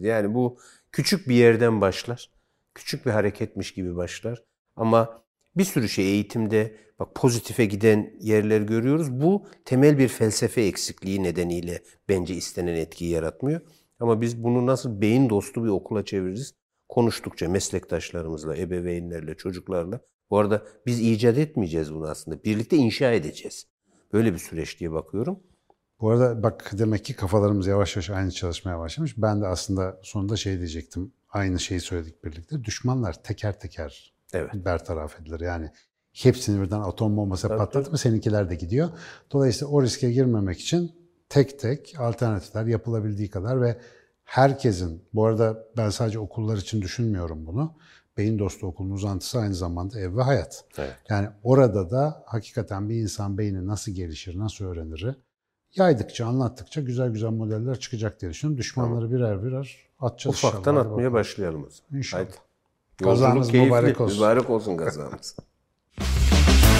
Yani 0.00 0.34
bu 0.34 0.56
küçük 0.92 1.28
bir 1.28 1.34
yerden 1.34 1.80
başlar. 1.80 2.30
Küçük 2.74 3.06
bir 3.06 3.10
hareketmiş 3.10 3.74
gibi 3.74 3.96
başlar. 3.96 4.44
Ama 4.76 5.24
bir 5.56 5.64
sürü 5.64 5.88
şey 5.88 6.04
eğitimde 6.04 6.76
bak 6.98 7.14
pozitife 7.14 7.64
giden 7.64 8.14
yerler 8.20 8.60
görüyoruz. 8.60 9.20
Bu 9.20 9.46
temel 9.64 9.98
bir 9.98 10.08
felsefe 10.08 10.62
eksikliği 10.62 11.22
nedeniyle 11.22 11.82
bence 12.08 12.34
istenen 12.34 12.74
etkiyi 12.74 13.10
yaratmıyor. 13.10 13.60
Ama 14.00 14.20
biz 14.20 14.44
bunu 14.44 14.66
nasıl 14.66 15.00
beyin 15.00 15.30
dostu 15.30 15.64
bir 15.64 15.68
okula 15.68 16.04
çeviririz? 16.04 16.54
Konuştukça 16.88 17.48
meslektaşlarımızla, 17.48 18.56
ebeveynlerle, 18.56 19.34
çocuklarla. 19.34 20.00
Bu 20.30 20.38
arada 20.38 20.66
biz 20.86 21.00
icat 21.00 21.38
etmeyeceğiz 21.38 21.94
bunu 21.94 22.06
aslında. 22.06 22.44
Birlikte 22.44 22.76
inşa 22.76 23.12
edeceğiz. 23.12 23.66
Böyle 24.12 24.32
bir 24.32 24.38
süreç 24.38 24.80
diye 24.80 24.92
bakıyorum. 24.92 25.40
Bu 26.02 26.10
arada 26.10 26.42
bak 26.42 26.70
demek 26.72 27.04
ki 27.04 27.16
kafalarımız 27.16 27.66
yavaş 27.66 27.96
yavaş 27.96 28.10
aynı 28.10 28.30
çalışmaya 28.30 28.78
başlamış. 28.78 29.14
Ben 29.18 29.40
de 29.42 29.46
aslında 29.46 30.00
sonunda 30.02 30.36
şey 30.36 30.58
diyecektim. 30.58 31.12
Aynı 31.30 31.60
şeyi 31.60 31.80
söyledik 31.80 32.24
birlikte. 32.24 32.64
Düşmanlar 32.64 33.22
teker 33.22 33.60
teker 33.60 34.14
evet. 34.32 34.50
bertaraf 34.54 35.20
edilir. 35.20 35.40
Yani 35.40 35.70
hepsini 36.12 36.62
birden 36.62 36.80
atom 36.80 37.16
bombası 37.16 37.48
evet, 37.48 37.58
patlattı 37.58 37.90
mı 37.90 37.98
seninkiler 37.98 38.50
de 38.50 38.54
gidiyor. 38.54 38.88
Dolayısıyla 39.32 39.72
o 39.72 39.82
riske 39.82 40.12
girmemek 40.12 40.60
için 40.60 40.92
tek 41.28 41.58
tek 41.58 41.94
alternatifler 41.98 42.66
yapılabildiği 42.66 43.30
kadar 43.30 43.60
ve 43.60 43.80
herkesin, 44.24 45.04
bu 45.14 45.26
arada 45.26 45.64
ben 45.76 45.90
sadece 45.90 46.18
okullar 46.18 46.56
için 46.56 46.82
düşünmüyorum 46.82 47.46
bunu. 47.46 47.74
Beyin 48.16 48.38
Dostu 48.38 48.66
Okulu'nun 48.66 48.94
uzantısı 48.94 49.38
aynı 49.38 49.54
zamanda 49.54 50.00
ev 50.00 50.16
ve 50.16 50.22
hayat. 50.22 50.64
Evet. 50.78 50.96
Yani 51.08 51.28
orada 51.42 51.90
da 51.90 52.22
hakikaten 52.26 52.88
bir 52.88 52.96
insan 52.96 53.38
beyni 53.38 53.66
nasıl 53.66 53.92
gelişir, 53.92 54.38
nasıl 54.38 54.64
öğrenir, 54.64 55.16
yaydıkça, 55.76 56.26
anlattıkça 56.26 56.80
güzel 56.80 57.10
güzel 57.10 57.30
modeller 57.30 57.78
çıkacak 57.80 58.20
diye 58.20 58.30
düşünüyorum. 58.30 58.58
Düşmanları 58.58 58.94
tamam. 58.94 59.12
birer 59.12 59.44
birer 59.44 59.76
atacağız 60.00 60.36
Ufaktan 60.36 60.74
inşallah. 60.74 60.90
atmaya 60.90 61.12
başlayalım 61.12 61.60
o 61.66 61.70
zaman. 61.70 61.98
İnşallah. 61.98 62.22
Haydi. 62.24 62.36
Kazanız 63.02 63.52
mübarek 63.52 64.00
olsun. 64.00 64.16
Mübarek 64.18 64.50
olsun 64.50 64.76
kazanız. 64.76 65.36